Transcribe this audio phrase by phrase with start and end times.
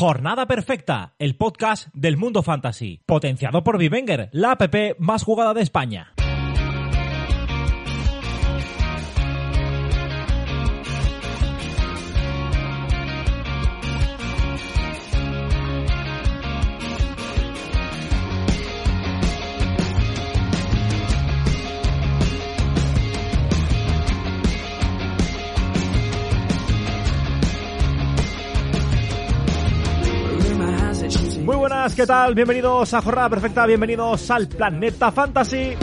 [0.00, 5.60] Jornada Perfecta, el podcast del mundo fantasy, potenciado por Vivenger, la app más jugada de
[5.60, 6.14] España.
[32.00, 32.34] ¿Qué tal?
[32.34, 35.76] Bienvenidos a Jornada Perfecta, bienvenidos al Planeta Fantasy.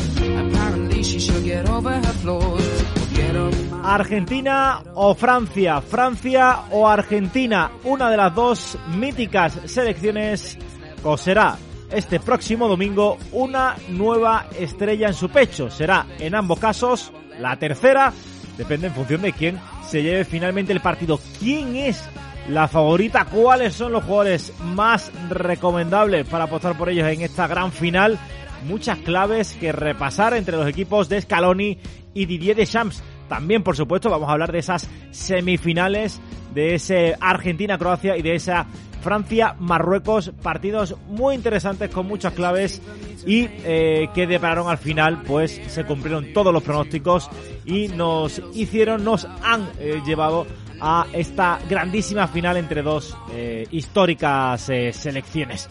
[3.84, 10.58] Argentina o Francia, Francia o Argentina, una de las dos míticas selecciones
[11.04, 11.56] coserá
[11.92, 15.70] este próximo domingo una nueva estrella en su pecho.
[15.70, 18.12] Será en ambos casos la tercera,
[18.58, 21.20] depende en función de quién se lleve finalmente el partido.
[21.40, 22.04] ¿Quién es
[22.48, 23.26] la favorita?
[23.26, 28.18] ¿Cuáles son los jugadores más recomendables para apostar por ellos en esta gran final?
[28.66, 31.78] Muchas claves que repasar entre los equipos de Scaloni
[32.14, 33.04] y Didier Deschamps.
[33.30, 36.20] También, por supuesto, vamos a hablar de esas semifinales,
[36.54, 38.66] de ese Argentina-Croacia y de esa
[39.02, 40.32] Francia-Marruecos.
[40.42, 42.82] Partidos muy interesantes con muchas claves
[43.26, 47.30] y eh, que depararon al final, pues se cumplieron todos los pronósticos
[47.66, 50.48] y nos hicieron, nos han eh, llevado
[50.80, 55.68] a esta grandísima final entre dos eh, históricas eh, selecciones.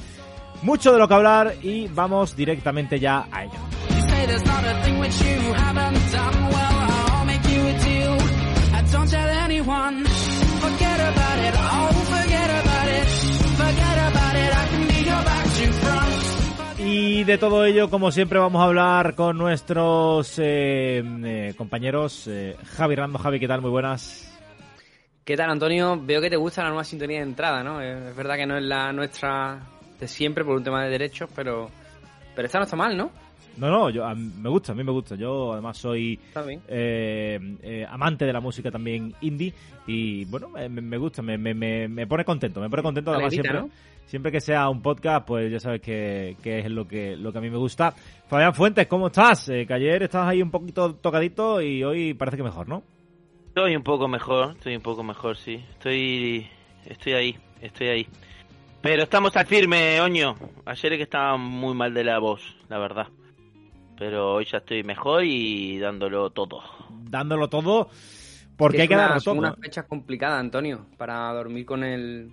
[0.63, 3.59] Mucho de lo que hablar y vamos directamente ya a ello.
[16.79, 22.27] Y de todo ello, como siempre, vamos a hablar con nuestros eh, eh, compañeros.
[22.29, 23.61] Eh, Javi Rando, Javi, ¿qué tal?
[23.61, 24.26] Muy buenas.
[25.27, 26.01] ¿Qué tal, Antonio?
[26.01, 27.81] Veo que te gusta la nueva sintonía de entrada, ¿no?
[27.81, 29.59] Es verdad que no es la nuestra
[29.99, 31.69] de siempre por un tema de derechos, pero,
[32.37, 33.11] pero esta no está mal, ¿no?
[33.57, 35.17] No, no, yo, a me gusta, a mí me gusta.
[35.17, 36.17] Yo además soy
[36.69, 39.53] eh, eh, amante de la música también indie
[39.89, 43.53] y bueno, me, gusta, me, me, me, me pone contento, me pone contento además Alegrita,
[43.53, 44.07] siempre, ¿no?
[44.07, 47.39] siempre que sea un podcast, pues ya sabes que, que es lo que, lo que
[47.39, 47.93] a mí me gusta.
[48.29, 49.49] Fabián Fuentes, ¿cómo estás?
[49.49, 52.85] Eh, que ayer estabas ahí un poquito tocadito y hoy parece que mejor, ¿no?
[53.57, 55.55] Estoy un poco mejor, estoy un poco mejor, sí.
[55.71, 56.47] Estoy,
[56.85, 58.07] estoy ahí, estoy ahí.
[58.83, 60.35] Pero estamos al firme, Oño.
[60.67, 63.07] Ayer es que estaba muy mal de la voz, la verdad.
[63.99, 66.61] Pero hoy ya estoy mejor y dándolo todo.
[66.91, 67.89] Dándolo todo
[68.59, 69.47] porque Que hay que una- darlo son todo.
[69.47, 72.31] unas fechas complicadas, Antonio, para dormir con el...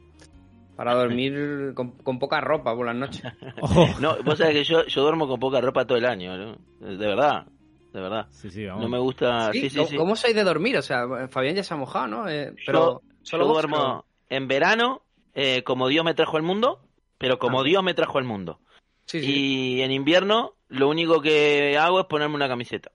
[0.75, 3.23] Para dormir con, con poca ropa por las noches.
[3.61, 3.85] Ojo.
[4.01, 6.57] No, vos sabés que yo, yo duermo con poca ropa todo el año, ¿no?
[6.81, 7.45] De verdad,
[7.93, 8.27] de verdad.
[8.31, 8.83] Sí, sí, vamos.
[8.83, 9.51] No me gusta...
[9.53, 9.61] ¿Sí?
[9.61, 9.95] Sí, sí, ¿Cómo- sí.
[9.97, 10.77] ¿Cómo sois de dormir?
[10.77, 12.27] O sea, Fabián ya se ha mojado, ¿no?
[12.29, 15.03] Eh, Yo- pero solo yo vos, duermo en verano
[15.35, 16.81] eh, como Dios me trajo al mundo,
[17.17, 17.63] pero como Ah.
[17.63, 18.59] Dios me trajo al mundo.
[19.05, 19.75] Sí, sí.
[19.77, 22.91] Y en invierno lo único que hago es ponerme una camiseta.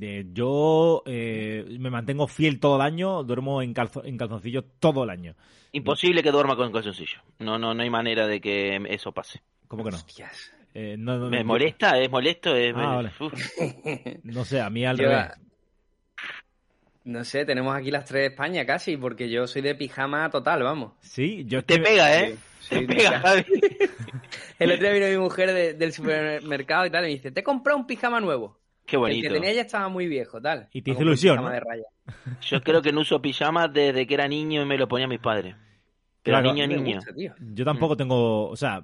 [0.00, 5.04] Eh, yo eh, me mantengo fiel todo el año, duermo en, calzo- en calzoncillos todo
[5.04, 5.34] el año.
[5.72, 7.18] Imposible que duerma con calzoncillo.
[7.38, 9.42] No, no, no hay manera de que eso pase.
[9.68, 9.96] ¿Cómo que no?
[9.96, 10.52] Hostias.
[10.74, 12.72] Eh, no, no, Me no, molesta, es molesto, es...
[12.76, 13.10] Ah, vale.
[14.24, 15.26] No sé, a mí al Yo- revés.
[17.04, 20.62] No sé, tenemos aquí las tres de España casi, porque yo soy de pijama total,
[20.62, 20.92] vamos.
[21.00, 22.36] Sí, yo Te pega, ¿eh?
[22.60, 23.18] Sí, Te pega.
[23.20, 23.44] Javi.
[24.60, 27.40] El otro día vino mi mujer de- del supermercado y tal, y me dice, te
[27.40, 28.56] he comprado un pijama nuevo.
[28.86, 29.28] Qué El bonito.
[29.28, 30.68] que tenía ya estaba muy viejo, tal.
[30.72, 31.84] Y te hizo compré un ilusión, de raya.
[32.42, 35.20] Yo creo que no uso pijamas desde que era niño y me lo ponía mis
[35.20, 35.56] padres.
[36.22, 36.96] Pero Claro, niño, Me niño.
[36.96, 37.32] gusta, tío.
[37.52, 38.80] Yo tampoco tengo, o sea,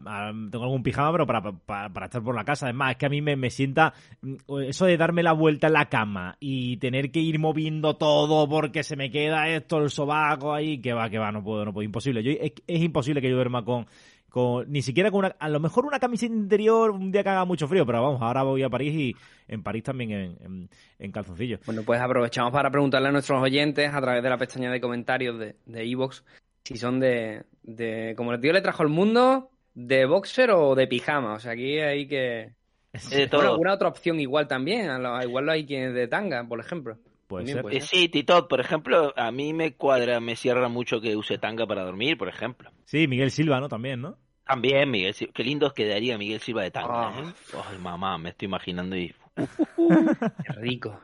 [0.51, 2.67] tengo algún pijama, pero para, para, para estar por la casa.
[2.67, 4.35] Además, es que a mí me, me sienta mm,
[4.67, 8.83] eso de darme la vuelta en la cama y tener que ir moviendo todo porque
[8.83, 11.85] se me queda esto, el sobaco ahí, que va, que va, no puedo, no puedo,
[11.85, 12.25] imposible.
[12.25, 13.87] Yo, es, es imposible que yo duerma con,
[14.29, 17.45] con, ni siquiera con una, a lo mejor una camiseta interior un día que haga
[17.45, 19.17] mucho frío, pero vamos, ahora voy a París y
[19.47, 21.61] en París también en, en, en calzoncillos.
[21.65, 25.39] Bueno, pues aprovechamos para preguntarle a nuestros oyentes a través de la pestaña de comentarios
[25.39, 26.23] de de iVoox
[26.69, 30.87] si son de, de, como el tío le trajo el mundo, de boxer o de
[30.87, 31.35] pijama.
[31.35, 32.53] O sea, aquí hay que...
[33.11, 33.39] De todo.
[33.41, 34.89] Bueno, alguna otra opción igual también.
[34.91, 36.99] a lo- Igual hay quienes de tanga, por ejemplo.
[37.27, 37.63] Puede También ser.
[37.63, 41.39] puede Eh, sí, Tito, por ejemplo, a mí me cuadra, me cierra mucho que use
[41.39, 42.71] tanga para dormir, por ejemplo.
[42.85, 43.69] Sí, Miguel Silva, ¿no?
[43.69, 44.17] También, ¿no?
[44.47, 45.33] También Miguel Silva.
[45.35, 47.21] Qué lindo quedaría Miguel Silva de tanga, Ah.
[47.21, 47.59] ¿eh?
[47.71, 49.15] Ay, mamá, me estoy imaginando y
[49.77, 51.01] Qué rico.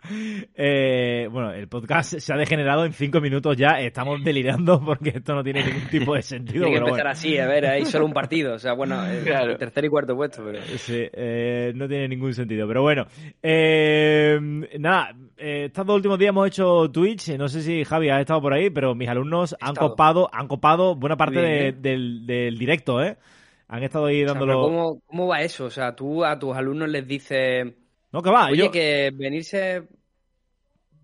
[0.55, 3.81] Eh, bueno, el podcast se ha degenerado en cinco minutos ya.
[3.81, 6.65] Estamos delirando porque esto no tiene ningún tipo de sentido.
[6.65, 7.11] Tiene que empezar bueno.
[7.11, 8.55] así, a ver, hay solo un partido.
[8.55, 9.57] O sea, bueno, Claro.
[9.57, 10.61] tercer y cuarto puesto, pero...
[10.77, 12.67] Sí, eh, no tiene ningún sentido.
[12.67, 13.07] Pero bueno,
[13.43, 14.39] eh,
[14.79, 17.31] nada, eh, estos dos últimos días hemos hecho Twitch.
[17.37, 20.95] No sé si Javi ha estado por ahí, pero mis alumnos han copado, han copado
[20.97, 21.83] buena parte Bien, de- bien.
[21.83, 23.17] del, del directo, ¿eh?
[23.69, 24.53] Han estado ahí O sea, dándolo.
[24.53, 25.65] pero ¿cómo, ¿Cómo va eso?
[25.65, 27.73] O sea, tú a tus alumnos les dices,
[28.15, 28.47] No, que va.
[28.47, 29.83] oye, yo- que venirse...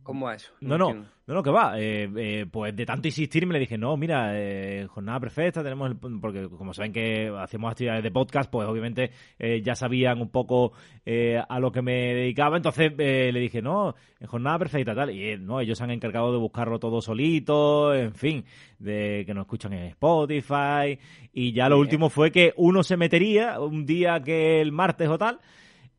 [0.04, 0.50] ¿Cómo eso?
[0.60, 1.10] No, no, entiendo.
[1.26, 1.78] no, no, que va.
[1.78, 5.90] Eh, eh, pues de tanto insistir me le dije, no, mira, eh, jornada perfecta, tenemos
[5.90, 10.30] el, porque como saben que hacemos actividades de podcast, pues obviamente eh, ya sabían un
[10.30, 10.72] poco
[11.04, 13.94] eh, a lo que me dedicaba, entonces eh, le dije, no,
[14.26, 18.44] jornada perfecta tal, y no, ellos se han encargado de buscarlo todo solito, en fin,
[18.78, 20.98] de que nos escuchan en Spotify,
[21.32, 21.82] y ya lo Bien.
[21.82, 25.38] último fue que uno se metería un día que el martes o tal,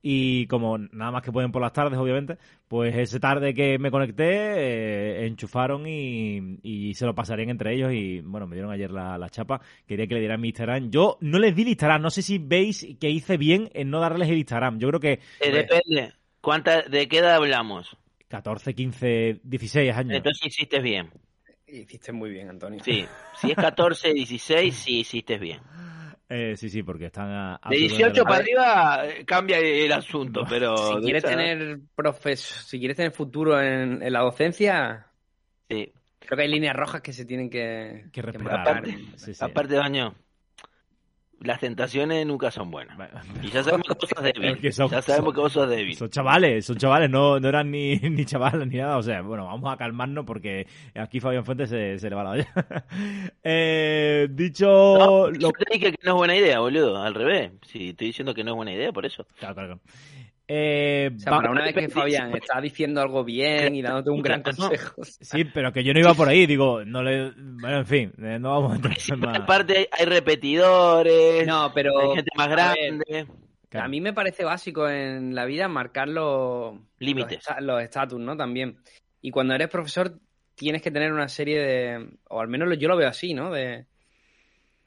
[0.01, 2.37] y como nada más que pueden por las tardes, obviamente,
[2.67, 7.91] pues ese tarde que me conecté, eh, enchufaron y, y se lo pasarían entre ellos.
[7.93, 9.61] Y bueno, me dieron ayer la, la chapa.
[9.85, 10.89] Quería que le dieran mi Instagram.
[10.89, 12.01] Yo no les di el Instagram.
[12.01, 14.79] No sé si veis que hice bien en no darles el Instagram.
[14.79, 16.13] Yo creo que Eh, depende.
[16.41, 17.95] ¿Cuánta, ¿De qué edad hablamos?
[18.29, 20.15] 14, 15, 16 años.
[20.17, 21.11] Entonces hiciste bien.
[21.67, 22.83] Hiciste muy bien, Antonio.
[22.83, 23.05] Sí.
[23.35, 25.59] Si es 14, 16, sí hiciste bien.
[26.33, 28.23] Eh, sí, sí, porque están a, De absolutamente 18 locos.
[28.23, 30.77] para arriba eh, cambia el asunto, pero...
[30.77, 35.07] Si de quieres tener profes si quieres tener futuro en, en la docencia,
[35.69, 35.91] Sí.
[36.19, 38.55] creo que hay líneas rojas que se tienen que, Que respetar.
[38.81, 38.85] marcar.
[39.17, 39.43] Sí, sí.
[39.43, 40.15] Aparte, Baño,
[41.43, 42.97] las tentaciones nunca son buenas.
[43.41, 44.73] Y ya sabemos que vos sos débil.
[44.73, 45.95] Son- ya sabemos que vos sos débil.
[45.95, 48.97] Son chavales, son chavales, no, no eran ni, ni chavales ni nada.
[48.97, 52.29] O sea, bueno, vamos a calmarnos porque aquí Fabián Fuentes se, se le va la
[52.31, 52.47] olla.
[53.43, 57.01] eh, dicho No, lo- yo te dije que no es buena idea, boludo.
[57.01, 57.51] Al revés.
[57.67, 59.25] Sí, estoy diciendo que no es buena idea, por eso.
[59.39, 59.81] Claro, claro, claro.
[60.53, 64.21] Eh, O sea, para una vez que Fabián está diciendo algo bien y dándote un
[64.21, 65.01] gran consejo.
[65.21, 67.31] Sí, pero que yo no iba por ahí, digo, no le...
[67.37, 69.39] Bueno, en fin, eh, no vamos a entrar en más.
[69.39, 73.27] aparte hay, repetidores, No, pero hay gente más a ver, grande.
[73.69, 73.85] Claro.
[73.85, 77.37] A mí me parece básico en la vida marcar los Límites.
[77.37, 78.35] los esta- los estatus, ¿no?
[78.35, 78.75] También.
[79.21, 80.19] Y cuando eres profesor
[80.55, 83.51] tienes que tener una serie de, o al menos yo lo veo así, ¿no?
[83.51, 83.85] De,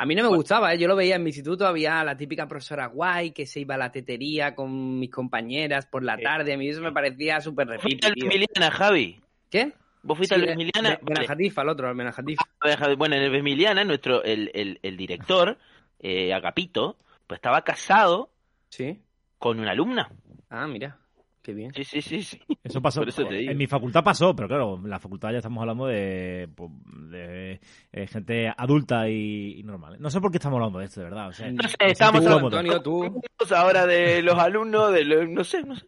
[0.04, 0.78] a mí no me gustaba, ¿eh?
[0.78, 3.78] Yo lo veía en mi instituto, había la típica profesora guay que se iba a
[3.78, 6.22] la tetería con mis compañeras por la Sí.
[6.22, 6.52] tarde.
[6.54, 8.24] A mí eso me parecía súper ¿Fuiste repipi, al tío.
[8.26, 9.20] Emiliana, Javi?
[9.50, 9.72] ¿Qué?
[10.02, 12.42] ¿Vos fuiste Sí, al de- Benajatifa, el otro, Benajatifa.
[12.62, 12.94] Vale, Javi.
[12.96, 15.56] Bueno, en el Emiliana, nuestro, el, el, el director,
[16.00, 18.30] eh, Agapito, pues estaba casado
[18.68, 19.00] Sí.
[19.38, 20.10] con una alumna.
[20.50, 20.98] Ah, mira.
[21.44, 21.74] Qué bien.
[21.74, 22.40] Sí, sí, sí, sí.
[22.64, 23.00] Eso pasó.
[23.00, 23.52] Por eso te digo.
[23.52, 26.70] En mi facultad pasó, pero claro, en la facultad ya estamos hablando de, pues,
[27.10, 27.60] de,
[27.92, 29.98] eh, gente adulta y, y normal.
[30.00, 31.28] No sé por qué estamos hablando de esto, de verdad.
[31.28, 32.46] O sea, No sé, estamos hablando.
[32.46, 33.20] Antonio, tú.
[33.54, 35.84] Ahora de los alumnos, de los, no sé, no sé.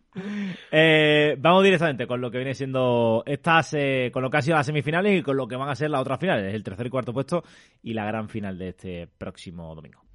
[0.71, 4.59] Eh, vamos directamente con lo que viene siendo estas, eh, con lo que ha sido
[4.59, 6.91] las semifinales y con lo que van a ser las otras finales, el tercer y
[6.91, 7.45] cuarto puesto
[7.83, 10.06] y la gran final de este próximo domingo.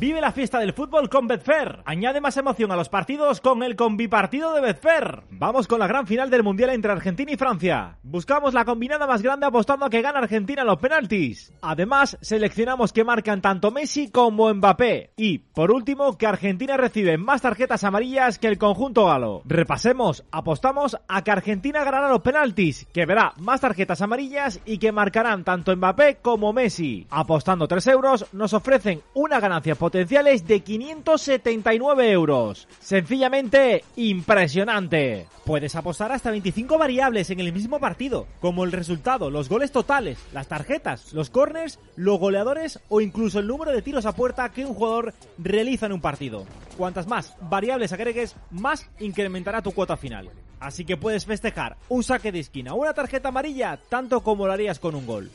[0.00, 1.78] Vive la fiesta del fútbol con Betfair.
[1.84, 5.22] Añade más emoción a los partidos con el combipartido de Betfair.
[5.30, 7.96] Vamos con la gran final del Mundial entre Argentina y Francia.
[8.02, 11.52] Buscamos la combinada más grande apostando a que gana Argentina en los penaltis.
[11.62, 15.12] Además, seleccionamos que marcan tanto Messi como Mbappé.
[15.16, 19.42] Y, por último, que Argentina recibe más tarjetas amarillas que el conjunto galo.
[19.44, 24.90] Repasemos, apostamos a que Argentina ganará los penaltis, que verá más tarjetas amarillas y que
[24.90, 27.06] marcarán tanto Mbappé como Messi.
[27.10, 32.66] Apostando 3 euros, nos ofrecen una ganancia potenciales de 579 euros.
[32.80, 35.26] Sencillamente impresionante.
[35.44, 40.18] Puedes apostar hasta 25 variables en el mismo partido, como el resultado, los goles totales,
[40.32, 44.64] las tarjetas, los corners, los goleadores o incluso el número de tiros a puerta que
[44.64, 46.46] un jugador realiza en un partido.
[46.78, 50.30] Cuantas más variables agregues, más incrementará tu cuota final.
[50.60, 54.52] Así que puedes festejar un saque de esquina o una tarjeta amarilla tanto como lo
[54.54, 55.30] harías con un gol.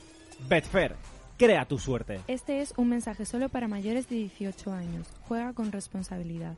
[0.48, 0.96] Betfair,
[1.40, 2.20] crea tu suerte.
[2.28, 5.08] Este es un mensaje solo para mayores de 18 años.
[5.28, 6.58] Juega con responsabilidad.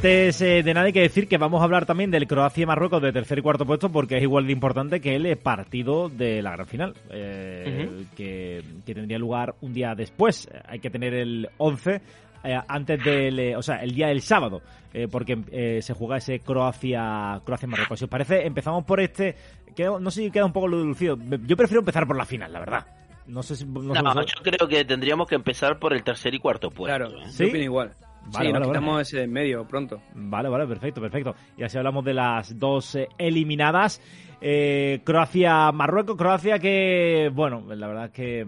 [0.00, 3.12] Antes eh, de nada hay que decir que vamos a hablar también del Croacia-Marruecos de
[3.12, 6.66] tercer y cuarto puesto porque es igual de importante que el partido de la gran
[6.66, 10.48] final, eh, que, que tendría lugar un día después.
[10.66, 12.00] Hay que tener el 11
[12.44, 14.62] eh, antes del, eh, o sea, el día del sábado,
[14.94, 17.98] eh, porque eh, se juega ese Croacia Croacia Marruecos.
[17.98, 19.36] Si os parece, empezamos por este,
[19.76, 21.18] que no sé si queda un poco lucido.
[21.46, 22.86] Yo prefiero empezar por la final, la verdad.
[23.26, 23.66] No sé si...
[23.66, 26.96] No, no yo creo que tendríamos que empezar por el tercer y cuarto puesto.
[26.96, 27.28] Claro, ¿eh?
[27.28, 27.44] ¿Sí?
[27.44, 27.92] igual.
[28.26, 30.00] Vale, sí, nos quitamos ese medio pronto.
[30.14, 31.34] Vale, vale, perfecto, perfecto.
[31.56, 34.00] Y así hablamos de las dos eh, eliminadas.
[34.40, 36.16] Eh, Croacia-Marruecos.
[36.16, 38.46] Croacia que, bueno, la verdad es que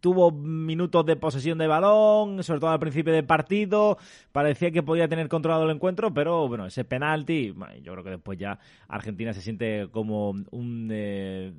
[0.00, 3.98] tuvo minutos de posesión de balón, sobre todo al principio del partido.
[4.32, 8.38] Parecía que podía tener controlado el encuentro, pero bueno, ese penalti, yo creo que después
[8.38, 8.58] ya
[8.88, 11.52] Argentina se siente como un eh,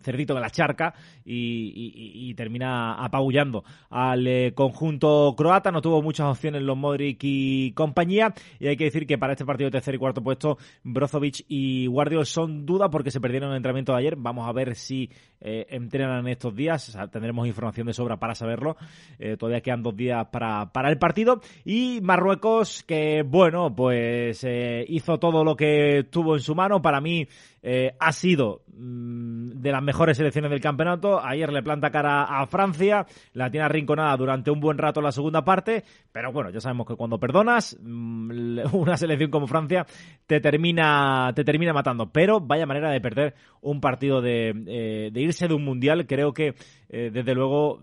[0.00, 5.70] cerdito de la charca y, termina apabullando al eh, conjunto croata.
[5.70, 8.32] No tuvo muchas opciones los Modric y compañía.
[8.58, 11.86] Y hay que decir que para este partido de tercer y cuarto puesto, Brozovic y
[11.86, 14.16] Guardiol son dudas porque se perdieron el entrenamiento de ayer.
[14.16, 15.10] Vamos a ver si
[15.40, 16.61] eh, entrenan estos días.
[17.10, 18.76] Tendremos información de sobra para saberlo.
[19.18, 21.40] Eh, todavía quedan dos días para, para el partido.
[21.64, 26.82] Y Marruecos, que bueno, pues eh, hizo todo lo que tuvo en su mano.
[26.82, 27.26] Para mí
[27.62, 31.24] eh, ha sido mm, de las mejores selecciones del campeonato.
[31.24, 35.44] Ayer le planta cara a Francia, la tiene arrinconada durante un buen rato la segunda
[35.44, 39.86] parte, pero bueno, ya sabemos que cuando perdonas, mm, una selección como Francia
[40.26, 42.10] te termina, te termina matando.
[42.10, 46.51] Pero vaya manera de perder un partido de, de irse de un mundial, creo que
[46.88, 47.80] eh, desde luego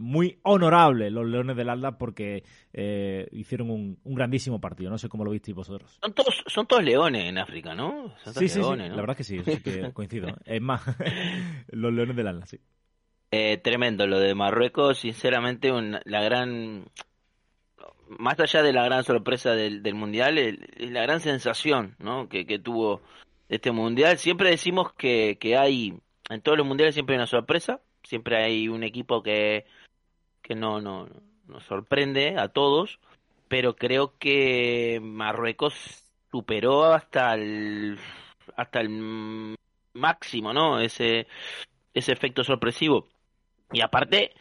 [0.00, 2.44] muy honorable los Leones del Alda porque
[3.32, 4.90] hicieron un, grandísimo partido.
[4.90, 5.98] No sé cómo lo visteis vosotros.
[6.02, 8.14] Son todos, son todos leones en África, ¿no?
[8.34, 8.76] sí, sí, ¿no?
[8.76, 10.28] verdad que sí, que coincido.
[10.44, 10.82] Es más,
[11.68, 12.58] los leones del alma, sí.
[13.30, 15.70] Eh, tremendo lo de Marruecos, sinceramente,
[16.04, 16.86] la gran.
[18.18, 22.26] Más allá de la gran sorpresa del, mundial, es la gran sensación ¿no?
[22.30, 23.02] que, tuvo
[23.50, 24.16] este mundial.
[24.16, 25.92] Siempre decimos que, que hay,
[26.30, 29.66] en todos los mundiales siempre hay una sorpresa, siempre hay un equipo que,
[30.42, 31.08] que no, no
[31.46, 32.98] nos sorprende a todos,
[33.48, 35.74] pero creo que Marruecos
[36.30, 37.98] superó hasta el
[38.56, 39.56] hasta el
[39.92, 40.80] máximo, ¿no?
[40.80, 41.26] Ese,
[41.94, 43.08] ese efecto sorpresivo.
[43.72, 44.32] Y aparte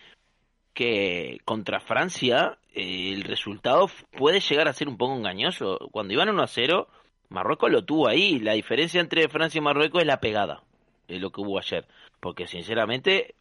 [0.73, 5.77] que contra Francia eh, el resultado puede llegar a ser un poco engañoso.
[5.91, 6.87] Cuando iban 1 a 0,
[7.29, 8.39] Marruecos lo tuvo ahí.
[8.39, 10.63] La diferencia entre Francia y Marruecos es la pegada,
[11.07, 11.87] de lo que hubo ayer.
[12.19, 13.35] Porque sinceramente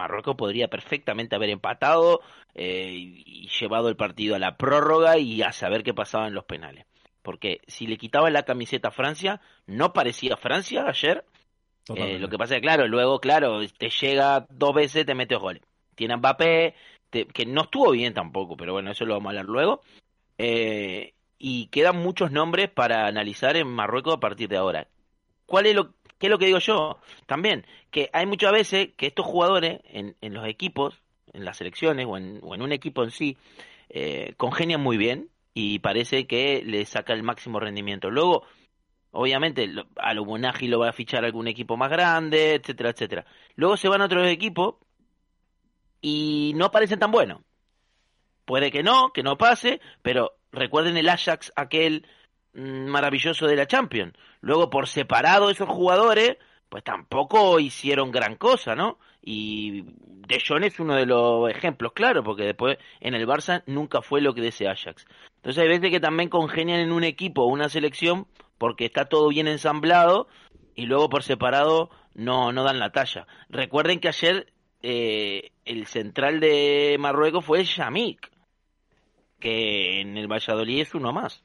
[0.00, 2.20] Marruecos podría perfectamente haber empatado
[2.54, 6.44] eh, y llevado el partido a la prórroga y a saber qué pasaba en los
[6.44, 6.86] penales.
[7.22, 11.24] Porque si le quitaba la camiseta a Francia, no parecía Francia ayer.
[11.94, 15.36] Eh, lo que pasa es que, claro, luego, claro, te llega dos veces, te mete
[15.36, 15.62] goles.
[15.94, 16.74] Tiene Mbappé,
[17.10, 19.82] que no estuvo bien tampoco, pero bueno, eso lo vamos a hablar luego.
[20.38, 24.88] Eh, y quedan muchos nombres para analizar en Marruecos a partir de ahora.
[25.46, 26.98] ¿Cuál es lo, ¿Qué es lo que digo yo?
[27.26, 31.00] También, que hay muchas veces que estos jugadores en, en los equipos,
[31.32, 33.38] en las selecciones o en, o en un equipo en sí,
[33.88, 38.10] eh, congenian muy bien, y parece que le saca el máximo rendimiento.
[38.10, 38.44] Luego,
[39.12, 43.24] obviamente, lo Bonagi lo va a fichar algún equipo más grande, etcétera, etcétera.
[43.56, 44.76] Luego se van a otros equipos
[46.02, 47.40] y no parecen tan buenos.
[48.44, 52.06] Puede que no, que no pase, pero recuerden el Ajax aquel
[52.52, 54.12] mm, maravilloso de la Champions.
[54.40, 56.36] Luego, por separado esos jugadores,
[56.68, 58.98] pues tampoco hicieron gran cosa, ¿no?
[59.22, 64.00] Y De Jong es uno de los ejemplos, claro, porque después en el Barça nunca
[64.00, 65.06] fue lo que ese Ajax.
[65.36, 69.28] Entonces hay veces que también congenian en un equipo o una selección porque está todo
[69.28, 70.28] bien ensamblado
[70.74, 73.26] y luego por separado no, no dan la talla.
[73.48, 78.30] Recuerden que ayer eh, el central de Marruecos fue Yamik,
[79.38, 81.42] que en el Valladolid es uno más.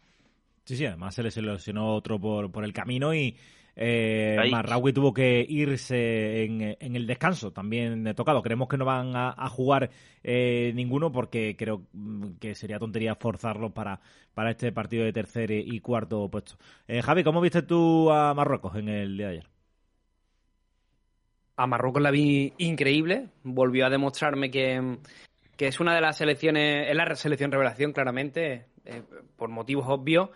[0.65, 3.37] Sí, sí, además se le seleccionó otro por, por el camino y
[3.75, 8.41] eh, Marraui tuvo que irse en, el descanso, también tocado.
[8.41, 9.89] Creemos que no van a, jugar
[10.23, 11.83] eh, ninguno porque creo
[12.39, 13.99] que sería tontería forzarlo para,
[14.33, 16.55] para este partido de tercer y cuarto puesto.
[16.87, 19.47] Eh, Javi, ¿cómo viste tú a Marruecos en el día de ayer?
[21.57, 23.29] A Marruecos la vi increíble.
[23.43, 24.97] Volvió a demostrarme que,
[25.57, 29.03] que es una de las selecciones, es la selección revelación, claramente, eh,
[29.35, 30.29] por motivos obvios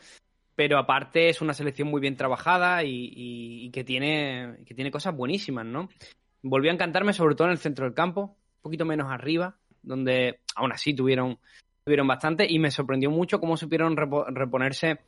[0.59, 5.65] pero aparte es una selección muy bien trabajada y, que, tiene, que tiene cosas buenísimas,
[5.65, 5.87] ¿no?
[6.41, 8.23] Volvió a encantarme sobre todo en el centro del campo,
[8.57, 11.39] un poquito menos arriba, donde aún así tuvieron,
[11.85, 14.99] tuvieron bastante y me sorprendió mucho cómo supieron reponerse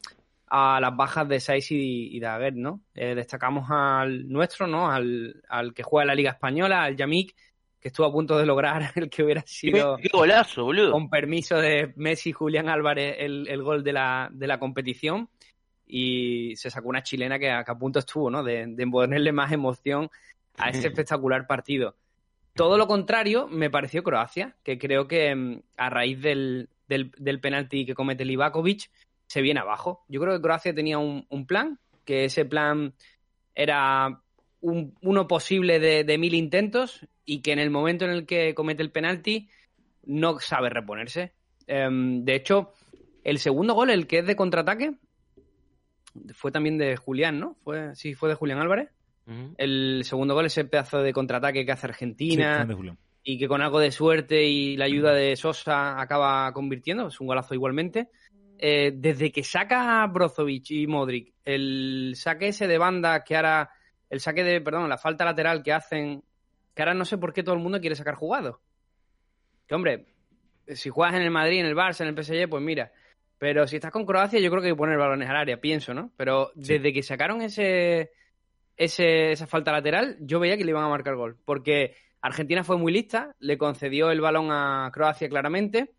[0.47, 2.21] a las bajas de Saiz y, y
[2.53, 2.79] ¿no?
[2.95, 4.89] Eh, destacamos al nuestro, ¿no?
[4.89, 7.35] Al, que juega la Liga Española, al Yamik,
[7.81, 10.91] que estuvo a punto de lograr el que hubiera sido ¿Qué, golazo, boludo.
[10.91, 15.29] con permiso de Messi y Julián Álvarez el, el gol de la, de la competición
[15.85, 18.43] y se sacó una chilena que a, punto estuvo, ¿no?
[18.43, 20.09] De, de, ponerle más emoción
[20.57, 21.95] a ese espectacular partido.
[22.53, 27.85] Todo lo contrario me pareció Croacia, que creo que mm, a raíz del, del, penalti
[27.85, 28.89] que comete Livakovic
[29.27, 30.03] se viene abajo.
[30.07, 32.93] Yo creo que Croacia tenía un, plan, que ese plan
[33.55, 34.21] era
[34.61, 38.53] un- uno posible de, de mil intentos y que en el momento en el que
[38.55, 39.49] comete el penalti
[40.05, 41.33] no sabe reponerse.
[41.67, 42.73] Em, de hecho,
[43.23, 44.93] el segundo gol, el que es de contraataque,
[46.33, 47.55] fue también de Julián, ¿no?
[47.63, 48.89] Fue, sí, fue de Julián Álvarez.
[49.57, 52.97] El segundo gol, ese pedazo de contraataque que hace Argentina Juan de Julián.
[53.23, 57.27] y que con algo de suerte y la ayuda de Sosa acaba convirtiendo, es un
[57.27, 58.09] golazo igualmente.
[58.57, 63.69] Eh, desde que saca a Brozovic y Modric, el saque ese de banda que ahora,
[64.11, 66.23] el saque de, perdón, la falta lateral que hacen,
[66.75, 68.61] que ahora no sé por qué todo el mundo quiere sacar jugado.
[69.67, 70.05] Que hombre,
[70.67, 72.91] si juegas en el Madrid, en el Barça, en el PSG, pues mira.
[73.39, 75.95] Pero si estás con Croacia, yo creo que hay que poner balones al área, pienso,
[75.95, 76.11] ¿no?
[76.17, 76.73] Pero Sí.
[76.73, 78.11] desde que sacaron ese,
[78.77, 81.37] ese, esa falta lateral, yo veía que le iban a marcar gol.
[81.45, 85.95] Porque Argentina fue muy lista, le concedió el balón a Croacia claramente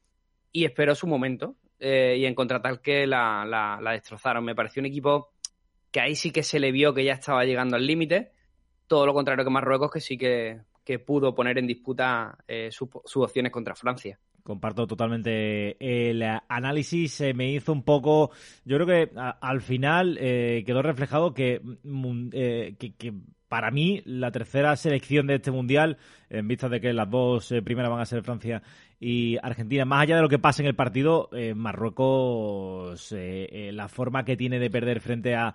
[0.52, 1.56] y esperó su momento.
[1.84, 4.44] eh, y en contraataque la, la, la destrozaron.
[4.44, 5.31] Me pareció un equipo
[5.92, 8.32] que ahí sí que se le vio que ya estaba llegando al límite.
[8.88, 13.16] Todo lo contrario que Marruecos, que sí que, que pudo poner en disputa eh, sus
[13.16, 14.18] opciones contra Francia.
[14.42, 17.20] Comparto totalmente el análisis.
[17.20, 18.32] eh, me hizo un poco.
[18.64, 23.14] Yo creo que al final eh, quedó reflejado eh, que, que
[23.46, 25.96] para mí la tercera selección de este mundial,
[26.28, 28.62] en vista de que las dos primeras van a ser Francia
[28.98, 34.38] y Argentina, más allá de lo que pase en el partido, Marruecos, la forma que
[34.38, 35.54] tiene de perder frente a,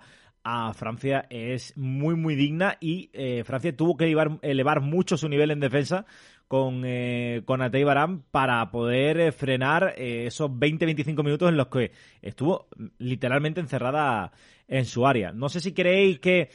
[0.50, 5.50] a Francia es muy, muy digna y eh, Francia tuvo que elevar, mucho su nivel
[5.50, 6.06] en defensa
[6.48, 11.66] con, eh, con Atei Barán para poder eh, frenar eh, esos 20-25 minutos en los
[11.66, 14.32] que estuvo literalmente encerrada
[14.66, 15.32] en su área.
[15.32, 16.48] No sé si creéis que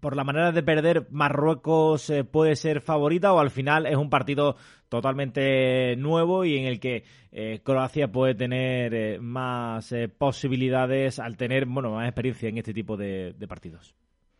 [0.00, 4.10] por la manera de perder Marruecos eh, puede ser favorita o al final es un
[4.10, 4.56] partido
[4.88, 11.36] totalmente nuevo y en el que eh, Croacia puede tener eh, más eh, posibilidades al
[11.36, 13.94] tener bueno más experiencia en este tipo de, partidos.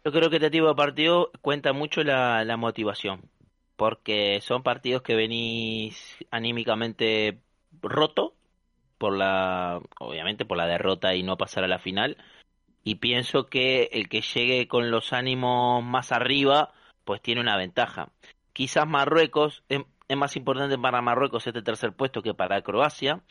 [0.04, 3.22] Yo creo que este tipo de partido cuenta mucho la, la motivación,
[3.76, 7.40] porque son partidos que venís anímicamente
[7.82, 8.34] roto
[8.96, 12.16] por la, obviamente por la derrota y no pasar a la final,
[12.84, 16.72] y pienso que el que llegue con los ánimos más arriba,
[17.04, 18.10] pues tiene una ventaja.
[18.52, 23.22] Quizás Marruecos, es, es más importante para Marruecos este tercer puesto que para Croacia,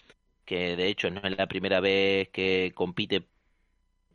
[0.46, 3.28] que de hecho no es la primera vez que compite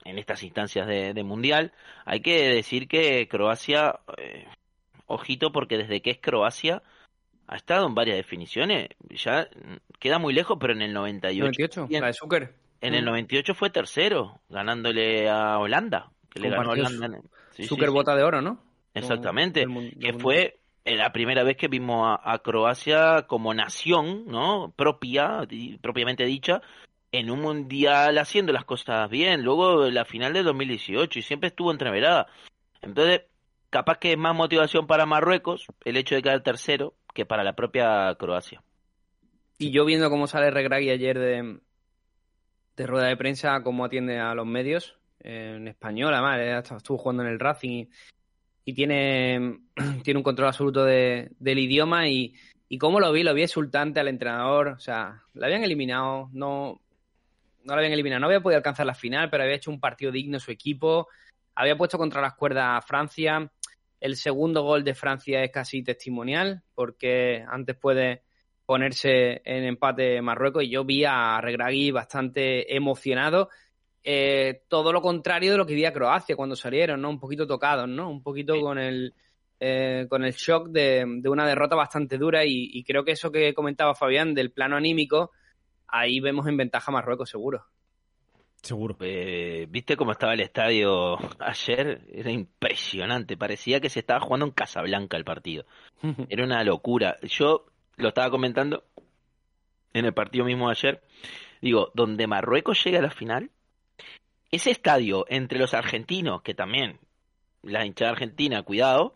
[0.05, 1.73] en estas instancias de, mundial.
[2.05, 4.47] Hay que decir que Croacia, eh,
[5.07, 6.83] ojito, porque desde que es Croacia
[7.47, 8.89] ha estado en varias definiciones.
[9.11, 9.49] Ya
[9.99, 12.55] queda muy lejos, pero en el 98, 98, bien, la de Zucker.
[12.83, 13.07] En el Mm.
[13.09, 17.09] 98 fue tercero, ganándole a Holanda, que le ganó Holanda.
[17.53, 17.95] sí, sí, Zucker sí.
[17.95, 18.63] bota de oro, ¿no?
[18.95, 19.67] Exactamente,
[20.01, 24.73] que fue eh, la primera vez que vimos a, a Croacia como nación, ¿no?
[24.77, 26.61] Propia, di- propiamente dicha,
[27.13, 29.43] en un mundial haciendo las cosas bien.
[29.45, 32.27] Luego la final de 2018 y siempre estuvo entreverada.
[32.83, 33.23] Entonces,
[33.71, 37.53] capaz que es más motivación para Marruecos el hecho de quedar tercero que para la
[37.55, 38.63] propia Croacia.
[39.59, 41.61] Y yo viendo cómo sale Regragui ayer de,
[42.77, 46.99] de rueda de prensa, cómo atiende a los medios, eh, en español, además, hasta estuvo
[46.99, 47.87] jugando en el Racing
[48.65, 49.61] y, tiene,
[50.05, 52.35] tiene un control absoluto de- del idioma y,
[52.69, 56.81] y cómo lo vi, lo vi exultante al entrenador, o sea, le habían eliminado, no,
[57.65, 60.11] no lo habían eliminado, no había podido alcanzar la final, pero había hecho un partido
[60.11, 61.09] digno su equipo,
[61.55, 63.51] había puesto contra las cuerdas a Francia,
[64.01, 68.23] el segundo gol de Francia es casi testimonial, porque antes puede
[68.67, 73.49] ponerse en empate Marruecos y yo vi a Regragui bastante emocionado.
[74.05, 77.11] Eh, todo lo contrario de lo que vi a Croacia cuando salieron, ¿no?
[77.11, 78.11] Un poquito tocados, ¿no?
[78.11, 79.15] Un poquito con el
[79.61, 83.31] eh, con el shock de, de una derrota bastante dura y, y creo que eso
[83.31, 85.31] que comentaba Fabián del plano anímico,
[85.87, 87.67] ahí vemos en ventaja a Marruecos seguro.
[88.63, 88.97] Seguro.
[89.01, 92.01] Eh, ¿Viste cómo estaba el estadio ayer?
[92.13, 95.65] Era impresionante, parecía que se estaba jugando en Casablanca el partido.
[96.29, 97.17] Era una locura.
[97.23, 98.85] Yo lo estaba comentando
[99.93, 101.03] en el partido mismo de ayer.
[101.61, 103.51] Digo, donde Marruecos llega a la final,
[104.51, 106.99] ese estadio entre los argentinos, que también
[107.63, 109.15] la hinchada argentina, cuidado,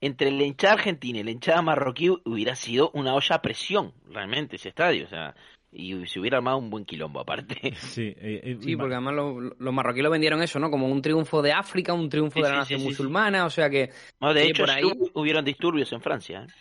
[0.00, 4.56] entre la hinchada argentina y la hinchada marroquí hubiera sido una olla a presión, realmente,
[4.56, 5.04] ese estadio.
[5.04, 5.34] O sea,
[5.70, 7.56] y se hubiera armado un buen quilombo aparte.
[7.76, 10.70] Sí, eh, eh, Sí, porque además los, los marroquíes lo vendieron eso, ¿no?
[10.70, 13.44] Como un triunfo de África, un triunfo Sí, de la sí, nación sí, sí, musulmana,
[13.44, 16.52] o sea que No, de Sí, hecho, por ahí- hubieron disturbios en Francia, ¿eh?